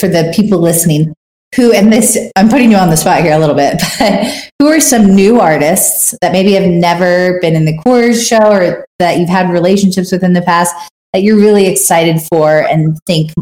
For 0.01 0.09
the 0.09 0.33
people 0.35 0.59
listening, 0.59 1.15
who 1.55 1.73
and 1.73 1.93
this 1.93 2.19
i'm 2.37 2.49
putting 2.49 2.71
you 2.71 2.77
on 2.77 2.91
the 2.91 2.97
spot 2.97 3.23
here 3.23 3.33
a 3.33 3.39
little 3.39 3.55
bit 3.55 3.81
but 3.99 4.51
who 4.59 4.67
are 4.67 4.81
some 4.81 5.15
new 5.15 5.41
artists 5.41 6.15
that 6.21 6.33
maybe 6.33 6.53
have 6.53 6.69
never 6.69 7.41
been 7.41 7.55
in 7.55 7.65
the 7.65 7.79
Coors 7.79 8.27
show 8.27 8.53
or 8.53 8.87
that 8.99 9.19
you've 9.19 9.29
had 9.29 9.51
relationships 9.51 10.13
with 10.13 10.23
in 10.23 10.33
the 10.33 10.43
past 10.43 10.75
that 11.13 11.23
you're 11.23 11.39
really 11.39 11.67
excited 11.67 12.21
for 12.21 12.67
and 12.69 12.99
think 13.07 13.33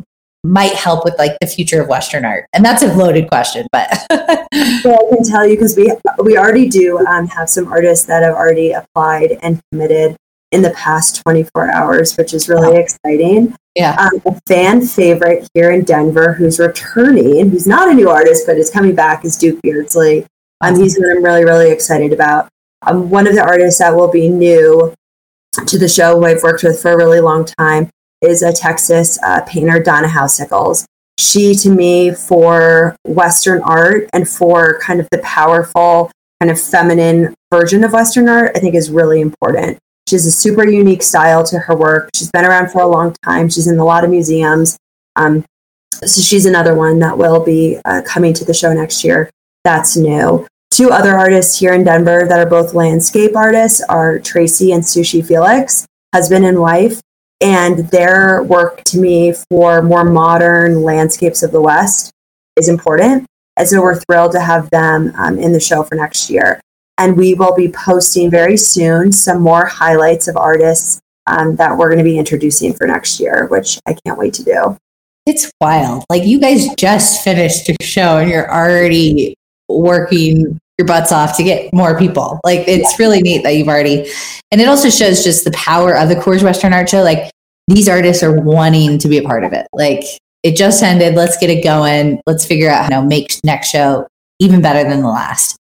might 0.44 0.74
help 0.74 1.04
with 1.04 1.14
like 1.18 1.36
the 1.40 1.46
future 1.46 1.82
of 1.82 1.88
western 1.88 2.24
art 2.24 2.46
and 2.52 2.64
that's 2.64 2.82
a 2.82 2.94
loaded 2.94 3.28
question 3.28 3.66
but 3.72 3.88
well, 4.10 4.38
i 4.52 5.14
can 5.14 5.24
tell 5.24 5.44
you 5.44 5.56
because 5.56 5.76
we 5.76 5.92
we 6.22 6.38
already 6.38 6.68
do 6.68 7.04
um, 7.06 7.26
have 7.26 7.50
some 7.50 7.66
artists 7.66 8.06
that 8.06 8.22
have 8.22 8.34
already 8.34 8.72
applied 8.72 9.38
and 9.42 9.60
committed 9.72 10.16
in 10.52 10.62
the 10.62 10.70
past 10.70 11.20
24 11.22 11.72
hours 11.72 12.16
which 12.16 12.32
is 12.32 12.48
really 12.48 12.72
wow. 12.72 12.78
exciting 12.78 13.56
yeah. 13.76 13.94
Um, 14.00 14.22
a 14.24 14.40
fan 14.46 14.80
favorite 14.80 15.48
here 15.52 15.70
in 15.70 15.84
Denver 15.84 16.32
who's 16.32 16.58
returning, 16.58 17.40
and 17.40 17.50
who's 17.50 17.66
not 17.66 17.90
a 17.90 17.94
new 17.94 18.08
artist, 18.08 18.46
but 18.46 18.56
is 18.56 18.70
coming 18.70 18.94
back, 18.94 19.24
is 19.24 19.36
Duke 19.36 19.60
Beardsley. 19.62 20.26
Um, 20.62 20.76
he's 20.76 20.98
what 20.98 21.10
I'm 21.10 21.22
really, 21.22 21.44
really 21.44 21.70
excited 21.70 22.12
about. 22.14 22.48
Um, 22.86 23.10
one 23.10 23.26
of 23.26 23.34
the 23.34 23.42
artists 23.42 23.78
that 23.80 23.94
will 23.94 24.10
be 24.10 24.30
new 24.30 24.94
to 25.66 25.78
the 25.78 25.88
show, 25.88 26.16
who 26.16 26.24
I've 26.24 26.42
worked 26.42 26.62
with 26.62 26.80
for 26.80 26.92
a 26.92 26.96
really 26.96 27.20
long 27.20 27.44
time, 27.44 27.90
is 28.22 28.42
a 28.42 28.52
Texas 28.52 29.18
uh, 29.22 29.42
painter, 29.46 29.82
Donna 29.82 30.08
Howell-Sickles. 30.08 30.86
She, 31.18 31.54
to 31.56 31.70
me, 31.70 32.12
for 32.12 32.96
Western 33.04 33.62
art 33.62 34.08
and 34.14 34.26
for 34.26 34.80
kind 34.80 35.00
of 35.00 35.08
the 35.10 35.18
powerful, 35.18 36.10
kind 36.40 36.50
of 36.50 36.60
feminine 36.60 37.34
version 37.52 37.84
of 37.84 37.92
Western 37.92 38.28
art, 38.28 38.52
I 38.54 38.60
think 38.60 38.74
is 38.74 38.90
really 38.90 39.20
important. 39.20 39.78
She 40.08 40.14
has 40.14 40.26
a 40.26 40.30
super 40.30 40.66
unique 40.68 41.02
style 41.02 41.44
to 41.44 41.58
her 41.58 41.76
work. 41.76 42.10
She's 42.14 42.30
been 42.30 42.44
around 42.44 42.70
for 42.70 42.80
a 42.80 42.86
long 42.86 43.14
time. 43.24 43.48
She's 43.48 43.66
in 43.66 43.78
a 43.78 43.84
lot 43.84 44.04
of 44.04 44.10
museums. 44.10 44.78
Um, 45.16 45.44
so 45.92 46.20
she's 46.20 46.46
another 46.46 46.74
one 46.74 46.98
that 47.00 47.16
will 47.16 47.44
be 47.44 47.78
uh, 47.84 48.02
coming 48.06 48.32
to 48.34 48.44
the 48.44 48.54
show 48.54 48.72
next 48.72 49.02
year. 49.02 49.30
That's 49.64 49.96
new. 49.96 50.46
Two 50.70 50.90
other 50.90 51.16
artists 51.16 51.58
here 51.58 51.72
in 51.72 51.84
Denver 51.84 52.26
that 52.28 52.38
are 52.38 52.48
both 52.48 52.74
landscape 52.74 53.34
artists 53.34 53.80
are 53.88 54.18
Tracy 54.18 54.72
and 54.72 54.82
Sushe 54.82 55.26
Felix, 55.26 55.86
husband 56.14 56.44
and 56.44 56.60
wife. 56.60 57.00
And 57.40 57.88
their 57.90 58.42
work 58.42 58.82
to 58.84 58.98
me 58.98 59.32
for 59.50 59.82
more 59.82 60.04
modern 60.04 60.82
landscapes 60.82 61.42
of 61.42 61.52
the 61.52 61.60
West 61.60 62.12
is 62.56 62.68
important. 62.68 63.26
And 63.56 63.66
so 63.66 63.80
we're 63.80 64.00
thrilled 64.00 64.32
to 64.32 64.40
have 64.40 64.68
them 64.70 65.12
um, 65.16 65.38
in 65.38 65.52
the 65.52 65.60
show 65.60 65.82
for 65.82 65.94
next 65.94 66.30
year. 66.30 66.60
And 66.98 67.16
we 67.16 67.34
will 67.34 67.54
be 67.54 67.68
posting 67.68 68.30
very 68.30 68.56
soon 68.56 69.12
some 69.12 69.42
more 69.42 69.66
highlights 69.66 70.28
of 70.28 70.36
artists 70.36 71.00
um, 71.26 71.56
that 71.56 71.76
we're 71.76 71.88
going 71.88 71.98
to 71.98 72.04
be 72.04 72.18
introducing 72.18 72.72
for 72.72 72.86
next 72.86 73.20
year, 73.20 73.46
which 73.50 73.78
I 73.86 73.96
can't 74.04 74.18
wait 74.18 74.34
to 74.34 74.44
do. 74.44 74.76
It's 75.26 75.50
wild. 75.60 76.04
Like 76.08 76.24
you 76.24 76.40
guys 76.40 76.66
just 76.76 77.24
finished 77.24 77.68
a 77.68 77.76
show 77.82 78.18
and 78.18 78.30
you're 78.30 78.50
already 78.50 79.34
working 79.68 80.58
your 80.78 80.86
butts 80.86 81.10
off 81.10 81.36
to 81.36 81.42
get 81.42 81.72
more 81.72 81.98
people. 81.98 82.40
Like 82.44 82.68
it's 82.68 82.92
yeah. 82.92 83.04
really 83.04 83.22
neat 83.22 83.42
that 83.42 83.56
you've 83.56 83.68
already, 83.68 84.10
and 84.52 84.60
it 84.60 84.68
also 84.68 84.88
shows 84.88 85.24
just 85.24 85.44
the 85.44 85.50
power 85.52 85.96
of 85.96 86.08
the 86.08 86.14
Coors 86.14 86.42
Western 86.42 86.72
Art 86.72 86.88
Show. 86.88 87.02
Like 87.02 87.30
these 87.66 87.88
artists 87.88 88.22
are 88.22 88.40
wanting 88.40 88.98
to 88.98 89.08
be 89.08 89.18
a 89.18 89.22
part 89.22 89.42
of 89.42 89.52
it. 89.52 89.66
Like 89.72 90.04
it 90.42 90.56
just 90.56 90.82
ended. 90.82 91.14
Let's 91.14 91.36
get 91.38 91.50
it 91.50 91.64
going. 91.64 92.20
Let's 92.26 92.46
figure 92.46 92.70
out 92.70 92.84
how 92.84 93.00
to 93.00 93.06
make 93.06 93.32
next 93.42 93.70
show 93.70 94.06
even 94.38 94.60
better 94.60 94.88
than 94.88 95.00
the 95.00 95.08
last 95.08 95.56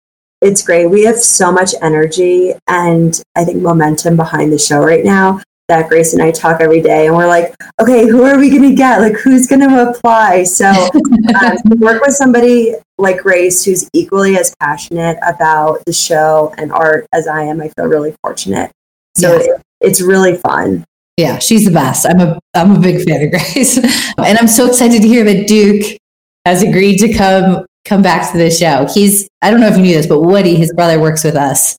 it's 0.46 0.62
great. 0.62 0.86
We 0.86 1.04
have 1.04 1.18
so 1.18 1.52
much 1.52 1.74
energy 1.82 2.54
and 2.68 3.22
I 3.36 3.44
think 3.44 3.62
momentum 3.62 4.16
behind 4.16 4.54
the 4.54 4.60
show 4.60 4.84
right 4.84 5.04
now 5.04 5.42
that 5.68 5.90
Grace 5.90 6.14
and 6.14 6.22
I 6.22 6.30
talk 6.30 6.62
every 6.62 6.80
day, 6.80 7.08
and 7.08 7.16
we're 7.16 7.28
like, 7.28 7.56
okay, 7.82 8.08
who 8.08 8.24
are 8.24 8.38
we 8.38 8.52
going 8.52 8.70
to 8.70 8.76
get? 8.76 9.02
Like, 9.02 9.16
who's 9.16 9.48
going 9.48 9.68
to 9.68 9.90
apply? 9.90 10.44
So, 10.44 10.68
um, 11.42 11.58
work 11.80 12.04
with 12.06 12.14
somebody 12.14 12.76
like 13.00 13.22
Grace 13.22 13.66
who's 13.66 13.90
equally 13.94 14.38
as 14.38 14.56
passionate 14.60 15.18
about 15.28 15.84
the 15.86 15.94
show 15.94 16.54
and 16.60 16.72
art 16.72 17.08
as 17.14 17.28
I 17.28 17.42
am. 17.44 17.62
I 17.62 17.70
feel 17.70 17.86
really 17.86 18.16
fortunate. 18.22 18.72
So, 19.16 19.34
yeah. 19.34 19.56
it, 19.56 19.62
it's 19.82 20.02
really 20.02 20.38
fun. 20.38 20.86
Yeah, 21.18 21.40
she's 21.40 21.66
the 21.66 21.72
best. 21.72 22.06
I'm 22.06 22.20
a 22.20 22.40
I'm 22.54 22.76
a 22.76 22.80
big 22.80 23.04
fan 23.04 23.24
of 23.24 23.32
Grace, 23.32 23.78
and 24.18 24.38
I'm 24.38 24.48
so 24.48 24.68
excited 24.68 25.02
to 25.02 25.08
hear 25.08 25.24
that 25.24 25.48
Duke 25.48 25.98
has 26.46 26.62
agreed 26.62 26.98
to 27.00 27.12
come 27.12 27.66
come 27.86 28.02
back 28.02 28.32
to 28.32 28.38
the 28.38 28.52
show. 28.52 28.88
He's, 28.94 29.30
I 29.42 29.52
don't 29.52 29.62
know 29.62 29.68
if 29.68 29.78
you 29.78 29.84
knew 29.84 29.96
this, 29.96 30.08
but 30.08 30.22
Woody, 30.22 30.56
his 30.56 30.74
brother, 30.74 31.00
works 31.00 31.24
with 31.24 31.36
us. 31.36 31.78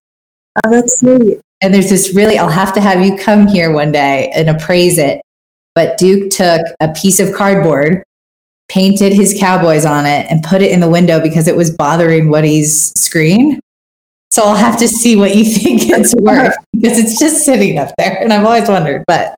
Oh, 0.65 0.71
that's 0.71 1.01
sweet. 1.01 1.41
And 1.61 1.75
there's 1.75 1.91
this 1.91 2.15
really, 2.15 2.39
I'll 2.39 2.49
have 2.49 2.73
to 2.75 2.81
have 2.81 3.05
you 3.05 3.17
come 3.17 3.47
here 3.47 3.73
one 3.73 3.93
day 3.93 4.31
and 4.35 4.49
appraise 4.49 4.99
it. 4.99 5.21
But 5.75 5.99
Duke 5.99 6.31
took 6.31 6.63
a 6.81 6.93
piece 6.93 7.21
of 7.21 7.35
cardboard, 7.35 8.03
painted 8.69 9.13
his 9.13 9.37
cowboys 9.39 9.85
on 9.85 10.07
it, 10.07 10.27
and 10.31 10.43
put 10.43 10.63
it 10.63 10.71
in 10.71 10.81
the 10.81 10.89
window 10.89 11.21
because 11.21 11.49
it 11.49 11.57
was 11.57 11.71
bothering 11.71 12.31
Woody's 12.31 12.93
screen. 12.99 13.61
So 14.31 14.43
I'll 14.43 14.57
have 14.57 14.79
to 14.79 14.89
see 14.89 15.17
what 15.17 15.35
you 15.35 15.45
think 15.59 15.83
it's 15.85 16.15
worth 16.15 16.55
because 16.73 16.99
it's 16.99 17.19
just 17.19 17.45
sitting 17.45 17.79
up 17.79 17.93
there. 17.99 18.21
And 18.21 18.33
I've 18.33 18.45
always 18.45 18.69
wondered, 18.69 19.05
but 19.07 19.35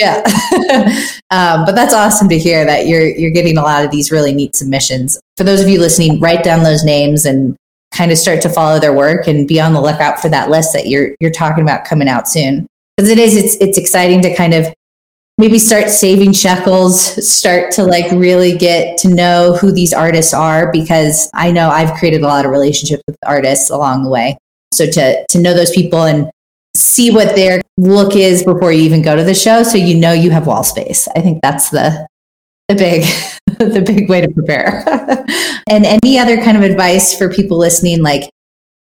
yeah. 0.00 0.22
um, 1.30 1.66
but 1.66 1.74
that's 1.74 1.92
awesome 1.92 2.28
to 2.30 2.38
hear 2.38 2.64
that 2.64 2.86
you're 2.86 3.06
you're 3.06 3.30
getting 3.30 3.58
a 3.58 3.62
lot 3.62 3.84
of 3.84 3.90
these 3.90 4.10
really 4.10 4.34
neat 4.34 4.56
submissions. 4.56 5.20
For 5.36 5.44
those 5.44 5.60
of 5.60 5.68
you 5.68 5.78
listening, 5.78 6.20
write 6.20 6.42
down 6.42 6.62
those 6.62 6.84
names 6.84 7.26
and 7.26 7.56
kind 7.92 8.10
of 8.10 8.18
start 8.18 8.40
to 8.42 8.48
follow 8.48 8.78
their 8.78 8.92
work 8.92 9.26
and 9.26 9.46
be 9.46 9.60
on 9.60 9.72
the 9.72 9.80
lookout 9.80 10.20
for 10.20 10.28
that 10.30 10.48
list 10.48 10.72
that 10.72 10.86
you're 10.86 11.14
you're 11.20 11.30
talking 11.30 11.62
about 11.62 11.84
coming 11.84 12.08
out 12.08 12.28
soon. 12.28 12.66
Because 12.96 13.10
it 13.10 13.18
is 13.18 13.36
it's 13.36 13.56
it's 13.56 13.78
exciting 13.78 14.22
to 14.22 14.34
kind 14.34 14.54
of 14.54 14.72
maybe 15.36 15.58
start 15.58 15.88
saving 15.88 16.32
shekels, 16.32 17.00
start 17.28 17.72
to 17.72 17.82
like 17.82 18.10
really 18.12 18.56
get 18.56 18.98
to 18.98 19.08
know 19.08 19.56
who 19.60 19.72
these 19.72 19.92
artists 19.92 20.34
are 20.34 20.70
because 20.72 21.30
I 21.34 21.50
know 21.50 21.70
I've 21.70 21.98
created 21.98 22.22
a 22.22 22.26
lot 22.26 22.44
of 22.44 22.50
relationships 22.50 23.02
with 23.06 23.16
artists 23.26 23.70
along 23.70 24.04
the 24.04 24.10
way. 24.10 24.38
So 24.72 24.86
to 24.86 25.26
to 25.28 25.40
know 25.40 25.52
those 25.52 25.70
people 25.70 26.04
and 26.04 26.30
see 26.80 27.10
what 27.10 27.36
their 27.36 27.60
look 27.76 28.16
is 28.16 28.42
before 28.42 28.72
you 28.72 28.82
even 28.82 29.02
go 29.02 29.16
to 29.16 29.24
the 29.24 29.34
show 29.34 29.62
so 29.62 29.76
you 29.76 29.96
know 29.96 30.12
you 30.12 30.30
have 30.30 30.46
wall 30.46 30.64
space. 30.64 31.08
I 31.16 31.20
think 31.20 31.40
that's 31.42 31.70
the 31.70 32.06
the 32.68 32.74
big 32.74 33.02
the 33.58 33.82
big 33.82 34.08
way 34.08 34.20
to 34.20 34.28
prepare. 34.28 34.84
and 35.68 35.84
any 35.84 36.18
other 36.18 36.42
kind 36.42 36.56
of 36.56 36.62
advice 36.62 37.16
for 37.16 37.32
people 37.32 37.58
listening 37.58 38.02
like 38.02 38.30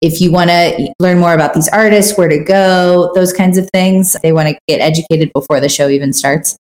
if 0.02 0.22
you 0.22 0.32
want 0.32 0.50
to 0.50 0.94
learn 1.00 1.20
more 1.20 1.34
about 1.34 1.54
these 1.54 1.68
artists, 1.70 2.18
where 2.18 2.28
to 2.28 2.44
go, 2.44 3.12
those 3.16 3.34
kinds 3.34 3.58
of 3.58 3.70
things, 3.72 4.16
they 4.22 4.32
want 4.32 4.48
to 4.48 4.58
get 4.68 4.80
educated 4.80 5.32
before 5.34 5.60
the 5.60 5.70
show 5.70 5.88
even 5.90 6.14
starts. 6.14 6.58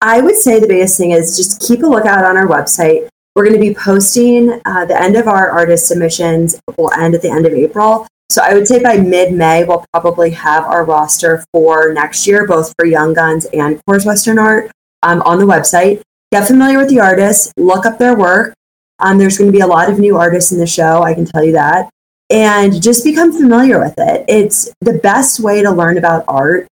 I 0.00 0.20
would 0.20 0.36
say 0.36 0.60
the 0.60 0.68
biggest 0.68 0.96
thing 0.96 1.10
is 1.10 1.36
just 1.36 1.60
keep 1.60 1.82
a 1.82 1.86
lookout 1.86 2.24
on 2.24 2.36
our 2.36 2.46
website. 2.46 3.08
We're 3.34 3.44
going 3.44 3.60
to 3.60 3.60
be 3.60 3.74
posting 3.74 4.60
uh, 4.64 4.84
the 4.84 5.00
end 5.00 5.16
of 5.16 5.26
our 5.26 5.50
artist 5.50 5.88
submissions 5.88 6.60
will 6.76 6.92
end 6.92 7.14
at 7.14 7.22
the 7.22 7.30
end 7.30 7.46
of 7.46 7.52
April. 7.52 8.06
So 8.30 8.42
I 8.42 8.52
would 8.52 8.68
say 8.68 8.82
by 8.82 8.98
mid 8.98 9.32
May, 9.32 9.64
we'll 9.64 9.84
probably 9.92 10.30
have 10.30 10.64
our 10.64 10.84
roster 10.84 11.44
for 11.52 11.94
next 11.94 12.26
year, 12.26 12.46
both 12.46 12.74
for 12.78 12.84
Young 12.84 13.14
Guns 13.14 13.46
and 13.54 13.80
Coors 13.86 14.04
Western 14.04 14.38
Art 14.38 14.70
um, 15.02 15.22
on 15.22 15.38
the 15.38 15.46
website. 15.46 16.02
Get 16.30 16.46
familiar 16.46 16.78
with 16.78 16.90
the 16.90 17.00
artists, 17.00 17.52
look 17.56 17.86
up 17.86 17.98
their 17.98 18.14
work. 18.14 18.52
Um, 18.98 19.16
there's 19.16 19.38
going 19.38 19.50
to 19.50 19.56
be 19.56 19.62
a 19.62 19.66
lot 19.66 19.90
of 19.90 19.98
new 19.98 20.16
artists 20.16 20.52
in 20.52 20.58
the 20.58 20.66
show, 20.66 21.02
I 21.02 21.14
can 21.14 21.24
tell 21.24 21.42
you 21.42 21.52
that. 21.52 21.88
And 22.30 22.82
just 22.82 23.04
become 23.04 23.32
familiar 23.32 23.78
with 23.78 23.94
it. 23.96 24.26
It's 24.28 24.70
the 24.82 24.94
best 25.02 25.40
way 25.40 25.62
to 25.62 25.70
learn 25.70 25.96
about 25.96 26.24
art 26.28 26.66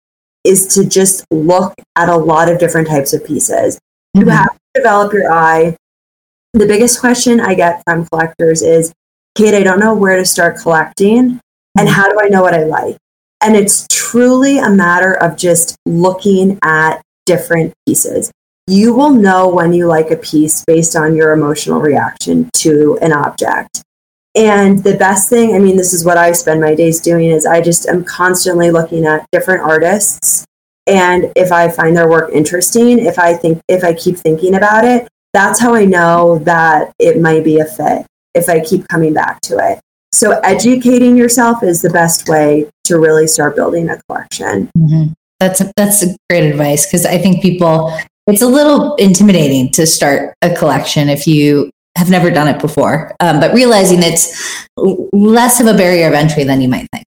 is 0.43 0.67
to 0.73 0.85
just 0.85 1.23
look 1.29 1.75
at 1.95 2.09
a 2.09 2.15
lot 2.15 2.49
of 2.49 2.57
different 2.57 2.87
types 2.87 3.13
of 3.13 3.23
pieces. 3.23 3.77
Mm-hmm. 4.17 4.21
You 4.21 4.31
have 4.31 4.53
to 4.53 4.59
develop 4.81 5.13
your 5.13 5.31
eye. 5.31 5.75
The 6.53 6.65
biggest 6.65 6.99
question 6.99 7.39
I 7.39 7.53
get 7.53 7.83
from 7.85 8.05
collectors 8.07 8.63
is 8.63 8.91
Kate, 9.35 9.53
I 9.53 9.63
don't 9.63 9.79
know 9.79 9.93
where 9.95 10.17
to 10.17 10.25
start 10.25 10.57
collecting. 10.57 11.39
And 11.77 11.89
how 11.89 12.07
do 12.07 12.19
I 12.21 12.29
know 12.29 12.41
what 12.41 12.53
I 12.53 12.63
like? 12.63 12.97
And 13.41 13.55
it's 13.55 13.87
truly 13.89 14.59
a 14.59 14.69
matter 14.69 15.13
of 15.13 15.35
just 15.35 15.75
looking 15.85 16.59
at 16.63 17.01
different 17.25 17.73
pieces. 17.87 18.31
You 18.67 18.93
will 18.93 19.09
know 19.09 19.49
when 19.49 19.73
you 19.73 19.87
like 19.87 20.11
a 20.11 20.15
piece 20.15 20.63
based 20.65 20.95
on 20.95 21.15
your 21.15 21.33
emotional 21.33 21.81
reaction 21.81 22.49
to 22.57 22.97
an 23.01 23.11
object. 23.11 23.83
And 24.35 24.83
the 24.83 24.95
best 24.95 25.29
thing, 25.29 25.55
I 25.55 25.59
mean, 25.59 25.75
this 25.75 25.93
is 25.93 26.05
what 26.05 26.17
I 26.17 26.31
spend 26.31 26.61
my 26.61 26.73
days 26.73 27.01
doing, 27.01 27.29
is 27.29 27.45
I 27.45 27.61
just 27.61 27.87
am 27.87 28.03
constantly 28.03 28.71
looking 28.71 29.05
at 29.05 29.25
different 29.31 29.61
artists. 29.61 30.45
And 30.87 31.31
if 31.35 31.51
I 31.51 31.69
find 31.69 31.95
their 31.95 32.09
work 32.09 32.31
interesting, 32.31 32.99
if 32.99 33.19
I 33.19 33.33
think, 33.35 33.61
if 33.67 33.83
I 33.83 33.93
keep 33.93 34.17
thinking 34.17 34.55
about 34.55 34.85
it, 34.85 35.07
that's 35.33 35.59
how 35.59 35.73
I 35.73 35.85
know 35.85 36.39
that 36.39 36.93
it 36.99 37.21
might 37.21 37.43
be 37.43 37.59
a 37.59 37.65
fit 37.65 38.05
if 38.33 38.49
I 38.49 38.59
keep 38.59 38.87
coming 38.87 39.13
back 39.13 39.41
to 39.41 39.57
it. 39.57 39.79
So 40.13 40.39
educating 40.43 41.17
yourself 41.17 41.63
is 41.63 41.81
the 41.81 41.89
best 41.89 42.29
way 42.29 42.69
to 42.83 42.99
really 42.99 43.25
start 43.25 43.55
building 43.55 43.89
a 43.89 43.99
collection. 44.03 44.69
Mm-hmm. 44.77 45.13
That's 45.39 45.59
a, 45.59 45.73
that's 45.75 46.03
a 46.03 46.15
great 46.29 46.49
advice 46.49 46.85
because 46.85 47.05
I 47.05 47.17
think 47.17 47.41
people 47.41 47.91
it's 48.27 48.41
a 48.41 48.47
little 48.47 48.95
intimidating 48.95 49.71
to 49.71 49.85
start 49.85 50.35
a 50.41 50.55
collection 50.55 51.09
if 51.09 51.27
you 51.27 51.71
have 51.97 52.09
never 52.09 52.31
done 52.31 52.47
it 52.47 52.61
before, 52.61 53.13
um, 53.19 53.39
but 53.39 53.53
realizing 53.53 53.99
it's 54.01 54.67
less 54.77 55.59
of 55.59 55.67
a 55.67 55.73
barrier 55.73 56.07
of 56.07 56.13
entry 56.13 56.43
than 56.43 56.61
you 56.61 56.69
might 56.69 56.87
think. 56.93 57.05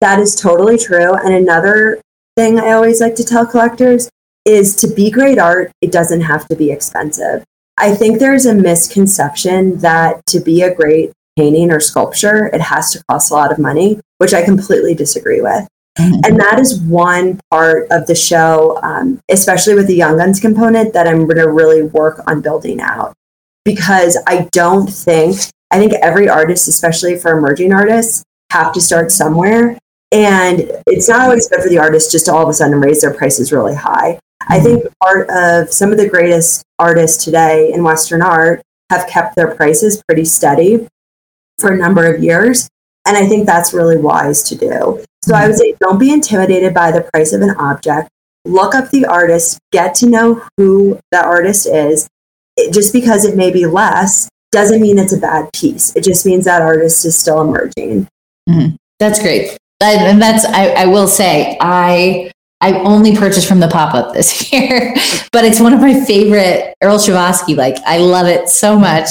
That 0.00 0.18
is 0.18 0.34
totally 0.34 0.78
true. 0.78 1.14
And 1.14 1.34
another 1.34 2.00
thing 2.36 2.58
I 2.58 2.72
always 2.72 3.00
like 3.00 3.14
to 3.16 3.24
tell 3.24 3.46
collectors 3.46 4.10
is 4.44 4.74
to 4.76 4.88
be 4.88 5.10
great 5.10 5.38
art, 5.38 5.70
it 5.80 5.92
doesn't 5.92 6.22
have 6.22 6.48
to 6.48 6.56
be 6.56 6.70
expensive. 6.70 7.44
I 7.78 7.94
think 7.94 8.18
there's 8.18 8.44
a 8.44 8.54
misconception 8.54 9.78
that 9.78 10.26
to 10.26 10.40
be 10.40 10.62
a 10.62 10.74
great 10.74 11.12
painting 11.36 11.70
or 11.70 11.80
sculpture, 11.80 12.46
it 12.46 12.60
has 12.60 12.92
to 12.92 13.02
cost 13.04 13.30
a 13.30 13.34
lot 13.34 13.52
of 13.52 13.58
money, 13.58 14.00
which 14.18 14.34
I 14.34 14.44
completely 14.44 14.94
disagree 14.94 15.40
with. 15.40 15.66
Mm-hmm. 15.98 16.20
And 16.24 16.40
that 16.40 16.58
is 16.58 16.80
one 16.80 17.38
part 17.50 17.86
of 17.90 18.06
the 18.06 18.14
show, 18.14 18.78
um, 18.82 19.20
especially 19.28 19.74
with 19.74 19.86
the 19.86 19.96
Young 19.96 20.16
Guns 20.16 20.40
component, 20.40 20.94
that 20.94 21.06
I'm 21.06 21.24
going 21.24 21.36
to 21.36 21.50
really 21.50 21.82
work 21.82 22.22
on 22.26 22.40
building 22.40 22.80
out. 22.80 23.12
Because 23.64 24.18
I 24.26 24.48
don't 24.52 24.88
think, 24.88 25.36
I 25.70 25.78
think 25.78 25.92
every 25.94 26.28
artist, 26.28 26.66
especially 26.66 27.16
for 27.16 27.36
emerging 27.36 27.72
artists, 27.72 28.24
have 28.50 28.72
to 28.72 28.80
start 28.80 29.12
somewhere. 29.12 29.78
And 30.10 30.70
it's 30.86 31.08
not 31.08 31.20
always 31.20 31.48
good 31.48 31.62
for 31.62 31.68
the 31.68 31.78
artist 31.78 32.12
just 32.12 32.26
to 32.26 32.32
all 32.32 32.42
of 32.42 32.48
a 32.48 32.54
sudden 32.54 32.80
raise 32.80 33.02
their 33.02 33.14
prices 33.14 33.52
really 33.52 33.74
high. 33.74 34.18
I 34.48 34.58
mm-hmm. 34.58 34.64
think 34.64 34.84
part 35.02 35.28
of 35.30 35.72
some 35.72 35.92
of 35.92 35.98
the 35.98 36.08
greatest 36.08 36.64
artists 36.78 37.22
today 37.24 37.72
in 37.72 37.84
Western 37.84 38.22
art 38.22 38.62
have 38.90 39.06
kept 39.08 39.36
their 39.36 39.54
prices 39.54 40.02
pretty 40.06 40.24
steady 40.24 40.86
for 41.58 41.72
a 41.72 41.76
number 41.76 42.12
of 42.12 42.22
years. 42.22 42.68
And 43.06 43.16
I 43.16 43.26
think 43.26 43.46
that's 43.46 43.72
really 43.72 43.96
wise 43.96 44.42
to 44.44 44.56
do. 44.56 45.04
So 45.22 45.34
I 45.34 45.46
would 45.46 45.56
say 45.56 45.74
don't 45.80 45.98
be 45.98 46.12
intimidated 46.12 46.74
by 46.74 46.90
the 46.90 47.02
price 47.12 47.32
of 47.32 47.42
an 47.42 47.50
object. 47.50 48.08
Look 48.44 48.74
up 48.74 48.90
the 48.90 49.06
artist, 49.06 49.58
get 49.70 49.94
to 49.96 50.06
know 50.06 50.42
who 50.56 50.98
the 51.10 51.22
artist 51.22 51.66
is. 51.66 52.08
It, 52.56 52.72
just 52.72 52.92
because 52.92 53.24
it 53.24 53.36
may 53.36 53.52
be 53.52 53.66
less 53.66 54.28
doesn't 54.50 54.80
mean 54.80 54.98
it's 54.98 55.12
a 55.12 55.18
bad 55.18 55.50
piece. 55.52 55.94
It 55.96 56.04
just 56.04 56.26
means 56.26 56.44
that 56.44 56.60
artist 56.60 57.04
is 57.04 57.16
still 57.16 57.40
emerging. 57.40 58.08
Mm-hmm. 58.48 58.74
That's 58.98 59.20
great. 59.20 59.56
And 59.80 60.20
that's, 60.20 60.44
I, 60.44 60.68
I 60.68 60.86
will 60.86 61.08
say, 61.08 61.56
I 61.60 62.30
I 62.62 62.78
only 62.84 63.16
purchased 63.16 63.48
from 63.48 63.58
the 63.58 63.66
pop 63.66 63.92
up 63.92 64.14
this 64.14 64.52
year, 64.52 64.94
but 65.32 65.44
it's 65.44 65.58
one 65.58 65.72
of 65.72 65.80
my 65.80 66.00
favorite 66.04 66.74
Earl 66.80 66.96
Chbosky. 66.96 67.56
Like 67.56 67.76
I 67.84 67.98
love 67.98 68.28
it 68.28 68.48
so 68.48 68.78
much. 68.78 69.08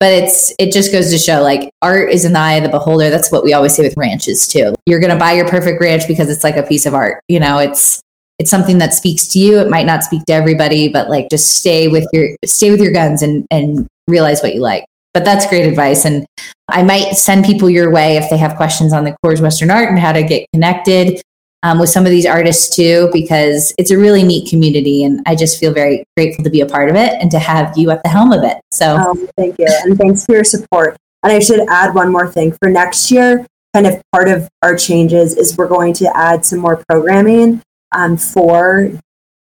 But 0.00 0.12
it's 0.12 0.52
it 0.58 0.72
just 0.72 0.92
goes 0.92 1.10
to 1.10 1.18
show 1.18 1.40
like 1.40 1.70
art 1.80 2.10
is 2.10 2.24
in 2.24 2.32
the 2.32 2.38
eye 2.38 2.54
of 2.54 2.64
the 2.64 2.68
beholder. 2.68 3.10
That's 3.10 3.30
what 3.30 3.44
we 3.44 3.52
always 3.52 3.74
say 3.74 3.84
with 3.84 3.96
ranches 3.96 4.46
too. 4.46 4.74
You're 4.86 5.00
gonna 5.00 5.18
buy 5.18 5.32
your 5.32 5.48
perfect 5.48 5.80
ranch 5.80 6.06
because 6.08 6.28
it's 6.28 6.44
like 6.44 6.56
a 6.56 6.62
piece 6.62 6.84
of 6.84 6.94
art. 6.94 7.20
You 7.28 7.40
know, 7.40 7.58
it's 7.58 8.00
it's 8.38 8.50
something 8.50 8.78
that 8.78 8.92
speaks 8.92 9.26
to 9.28 9.38
you. 9.38 9.58
It 9.60 9.70
might 9.70 9.86
not 9.86 10.02
speak 10.02 10.24
to 10.26 10.32
everybody, 10.32 10.88
but 10.88 11.08
like 11.08 11.30
just 11.30 11.54
stay 11.54 11.88
with 11.88 12.06
your 12.12 12.28
stay 12.44 12.70
with 12.70 12.80
your 12.80 12.92
guns 12.92 13.22
and 13.22 13.46
and 13.50 13.86
realize 14.08 14.42
what 14.42 14.54
you 14.54 14.60
like. 14.60 14.84
But 15.14 15.24
that's 15.24 15.46
great 15.46 15.66
advice. 15.66 16.04
And 16.04 16.26
I 16.68 16.82
might 16.82 17.12
send 17.12 17.44
people 17.44 17.70
your 17.70 17.92
way 17.92 18.16
if 18.16 18.28
they 18.30 18.36
have 18.36 18.56
questions 18.56 18.92
on 18.92 19.04
the 19.04 19.16
Coors 19.24 19.40
Western 19.40 19.70
Art 19.70 19.88
and 19.88 19.98
how 19.98 20.12
to 20.12 20.24
get 20.24 20.46
connected 20.52 21.22
um, 21.64 21.78
with 21.78 21.88
some 21.88 22.04
of 22.04 22.10
these 22.10 22.26
artists 22.26 22.76
too, 22.76 23.08
because 23.12 23.74
it's 23.78 23.90
a 23.90 23.98
really 23.98 24.22
neat 24.22 24.48
community. 24.48 25.02
And 25.02 25.22
I 25.26 25.34
just 25.34 25.58
feel 25.58 25.72
very 25.72 26.04
grateful 26.14 26.44
to 26.44 26.50
be 26.50 26.60
a 26.60 26.66
part 26.66 26.90
of 26.90 26.94
it 26.94 27.14
and 27.20 27.30
to 27.30 27.38
have 27.38 27.76
you 27.76 27.90
at 27.90 28.02
the 28.04 28.10
helm 28.10 28.32
of 28.32 28.44
it. 28.44 28.58
So 28.70 28.96
um, 28.96 29.26
thank 29.36 29.58
you. 29.58 29.66
And 29.84 29.96
thanks 29.98 30.26
for 30.26 30.32
your 30.32 30.44
support. 30.44 30.96
And 31.22 31.32
I 31.32 31.38
should 31.38 31.66
add 31.68 31.94
one 31.94 32.12
more 32.12 32.30
thing 32.30 32.52
for 32.52 32.68
next 32.68 33.10
year. 33.10 33.46
Kind 33.74 33.86
of 33.86 34.00
part 34.12 34.28
of 34.28 34.48
our 34.62 34.76
changes 34.76 35.36
is 35.36 35.56
we're 35.56 35.66
going 35.66 35.94
to 35.94 36.16
add 36.16 36.44
some 36.44 36.58
more 36.58 36.84
programming 36.86 37.62
um, 37.92 38.18
for 38.18 38.90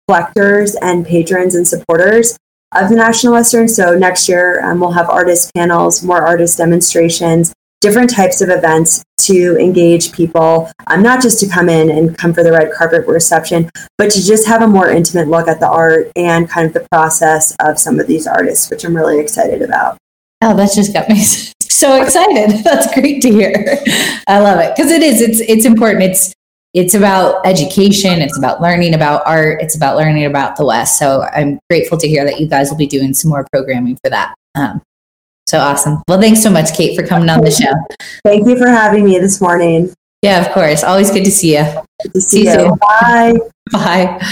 collectors 0.08 0.76
and 0.76 1.06
patrons 1.06 1.56
and 1.56 1.68
supporters 1.68 2.38
of 2.76 2.90
the 2.90 2.96
National 2.96 3.34
Western. 3.34 3.68
So 3.68 3.98
next 3.98 4.30
year 4.30 4.64
um, 4.64 4.80
we'll 4.80 4.92
have 4.92 5.10
artist 5.10 5.52
panels, 5.56 6.04
more 6.04 6.22
artist 6.22 6.60
demonstrations, 6.60 7.54
different 7.84 8.10
types 8.10 8.42
of 8.42 8.50
events 8.50 9.04
to 9.18 9.58
engage 9.58 10.14
people, 10.14 10.72
um, 10.88 11.04
not 11.04 11.22
just 11.22 11.40
to 11.42 11.48
come 11.48 11.70
in 11.70 11.92
and 11.92 12.18
come 12.18 12.34
for 12.34 12.44
the 12.44 12.52
red 12.52 12.72
carpet 12.74 13.06
reception, 13.06 13.70
but 13.98 14.10
to 14.10 14.24
just 14.24 14.48
have 14.48 14.62
a 14.62 14.68
more 14.68 14.90
intimate 14.90 15.28
look 15.28 15.48
at 15.48 15.60
the 15.60 15.68
art 15.68 16.10
and 16.16 16.50
kind 16.50 16.66
of 16.66 16.74
the 16.74 16.88
process 16.92 17.56
of 17.60 17.78
some 17.78 18.00
of 18.00 18.08
these 18.08 18.26
artists, 18.26 18.70
which 18.70 18.86
I'm 18.86 18.96
really 18.96 19.20
excited 19.20 19.62
about. 19.62 19.98
Oh, 20.42 20.56
that's 20.56 20.76
just 20.76 20.94
got 20.94 21.10
me 21.10 21.22
so 21.62 22.02
excited. 22.02 22.60
That's 22.64 22.94
great 22.94 23.22
to 23.24 23.30
hear. 23.30 23.78
I 24.28 24.40
love 24.40 24.60
it 24.60 24.76
because 24.76 24.92
it 24.92 25.02
is. 25.02 25.22
It's 25.22 25.40
it's 25.40 25.66
important. 25.66 26.04
It's 26.04 26.34
it's 26.74 26.96
about 26.96 27.46
education. 27.46 28.22
It's 28.22 28.38
about 28.38 28.62
learning 28.62 28.94
about 28.94 29.22
art. 29.26 29.62
It's 29.62 29.76
about 29.76 29.96
learning 29.96 30.26
about 30.26 30.56
the 30.56 30.66
West. 30.66 30.98
So 30.98 31.24
I'm 31.34 31.60
grateful 31.70 31.98
to 31.98 32.08
hear 32.08 32.26
that 32.26 32.40
you 32.40 32.48
guys 32.48 32.70
will 32.70 32.78
be 32.78 32.88
doing 32.88 33.14
some 33.14 33.30
more 33.30 33.46
programming 33.54 33.98
for 34.04 34.10
that. 34.10 34.34
Um, 34.56 34.82
so 35.48 35.60
awesome. 35.60 36.02
Well, 36.08 36.20
thanks 36.20 36.42
so 36.42 36.50
much, 36.50 36.76
Kate, 36.76 36.98
for 36.98 37.06
coming 37.06 37.30
on 37.30 37.42
the 37.42 37.52
show. 37.52 37.74
Thank 38.24 38.48
you 38.48 38.58
for 38.58 38.68
having 38.68 39.06
me 39.06 39.20
this 39.20 39.42
morning. 39.42 39.94
Yeah, 40.22 40.46
of 40.46 40.52
course. 40.54 40.84
Always 40.84 41.12
good 41.12 41.26
to 41.26 41.32
see 41.32 41.58
you. 41.58 41.66
Good 42.04 42.14
to 42.14 42.22
see, 42.22 42.44
see 42.44 42.44
you. 42.46 42.54
Soon. 42.54 42.78
Bye. 42.78 43.38
Bye. 43.72 44.28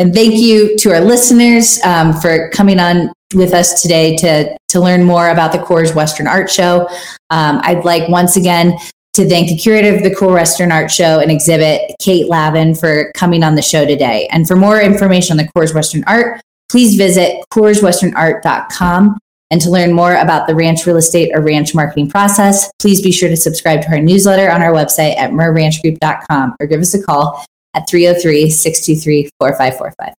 And 0.00 0.14
thank 0.14 0.34
you 0.34 0.76
to 0.78 0.92
our 0.92 1.00
listeners 1.00 1.80
um, 1.84 2.12
for 2.12 2.50
coming 2.50 2.78
on 2.78 3.12
with 3.34 3.52
us 3.52 3.82
today 3.82 4.16
to, 4.16 4.56
to 4.68 4.80
learn 4.80 5.04
more 5.04 5.30
about 5.30 5.52
the 5.52 5.58
Coors 5.58 5.94
Western 5.94 6.26
Art 6.26 6.50
Show. 6.50 6.88
Um, 7.30 7.60
I'd 7.62 7.84
like 7.84 8.08
once 8.08 8.36
again 8.36 8.78
to 9.14 9.28
thank 9.28 9.48
the 9.48 9.56
curator 9.56 9.94
of 9.96 10.02
the 10.02 10.14
Coors 10.14 10.34
Western 10.34 10.70
Art 10.70 10.90
Show 10.90 11.18
and 11.18 11.30
exhibit, 11.30 11.94
Kate 12.00 12.28
Hlavin, 12.28 12.78
for 12.78 13.12
coming 13.14 13.42
on 13.42 13.56
the 13.56 13.62
show 13.62 13.84
today. 13.84 14.28
And 14.30 14.46
for 14.46 14.56
more 14.56 14.80
information 14.80 15.38
on 15.38 15.44
the 15.44 15.52
Coors 15.52 15.74
Western 15.74 16.04
Art, 16.06 16.40
please 16.68 16.96
visit 16.96 17.44
CoorsWesternArt.com. 17.52 19.18
And 19.50 19.60
to 19.62 19.70
learn 19.70 19.92
more 19.92 20.14
about 20.14 20.46
the 20.46 20.54
ranch 20.54 20.86
real 20.86 20.96
estate 20.96 21.30
or 21.34 21.40
ranch 21.40 21.74
marketing 21.74 22.10
process, 22.10 22.70
please 22.78 23.00
be 23.00 23.12
sure 23.12 23.28
to 23.28 23.36
subscribe 23.36 23.82
to 23.82 23.88
our 23.88 24.00
newsletter 24.00 24.50
on 24.50 24.62
our 24.62 24.72
website 24.72 25.16
at 25.16 25.30
mirrranchgroup.com 25.30 26.56
or 26.60 26.66
give 26.66 26.80
us 26.80 26.94
a 26.94 27.02
call 27.02 27.44
at 27.74 27.88
303 27.88 28.50
623 28.50 29.30
4545. 29.38 30.14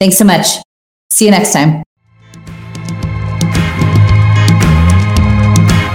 Thanks 0.00 0.16
so 0.16 0.24
much. 0.24 0.46
See 1.10 1.26
you 1.26 1.30
next 1.30 1.52
time. 1.52 1.84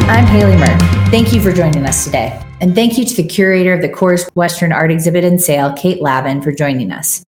I'm 0.09 0.25
Haley 0.27 0.55
Mirr 0.55 0.77
Thank 1.09 1.33
you 1.33 1.41
for 1.41 1.51
joining 1.51 1.85
us 1.85 2.05
today. 2.05 2.41
And 2.59 2.73
thank 2.75 2.97
you 2.97 3.05
to 3.05 3.15
the 3.15 3.27
curator 3.27 3.73
of 3.73 3.81
the 3.81 3.89
Coors 3.89 4.29
Western 4.35 4.71
Art 4.71 4.91
Exhibit 4.91 5.23
and 5.23 5.41
Sale, 5.41 5.73
Kate 5.73 6.01
Hlavin, 6.01 6.43
for 6.43 6.51
joining 6.51 6.91
us. 6.91 7.23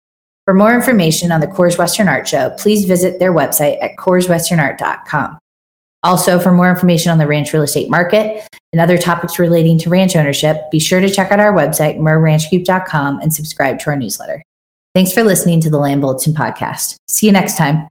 For 0.45 0.55
more 0.55 0.75
information 0.75 1.33
on 1.33 1.41
the 1.41 1.47
Coors 1.47 1.79
Western 1.79 2.09
Art 2.09 2.29
Show, 2.29 2.51
please 2.59 2.85
visit 2.85 3.19
their 3.19 3.33
website 3.33 3.83
at 3.83 3.97
CoorsWesternArt.com. 3.97 5.39
Also, 6.05 6.39
for 6.39 6.53
more 6.53 6.71
information 6.71 7.11
on 7.11 7.19
the 7.19 7.27
ranch 7.27 7.53
real 7.53 7.63
estate 7.63 7.91
market 7.91 8.47
and 8.73 8.81
other 8.81 8.99
topics 8.99 9.39
relating 9.39 9.79
to 9.79 9.91
ranch 9.91 10.15
ownership, 10.15 10.71
be 10.71 10.79
sure 10.79 11.01
to 11.01 11.11
check 11.11 11.33
out 11.33 11.41
our 11.41 11.53
website, 11.53 11.99
mirrranchgroup.com, 11.99 13.21
and 13.21 13.33
subscribe 13.33 13.79
to 13.81 13.91
our 13.91 13.97
newsletter. 13.97 14.43
Thanks 14.95 15.13
for 15.13 15.25
listening 15.25 15.61
to 15.63 15.71
the 15.71 15.79
Land 15.79 16.03
Bulletin 16.03 16.35
podcast. 16.35 16.97
See 17.09 17.27
you 17.27 17.33
next 17.33 17.57
time. 17.57 17.89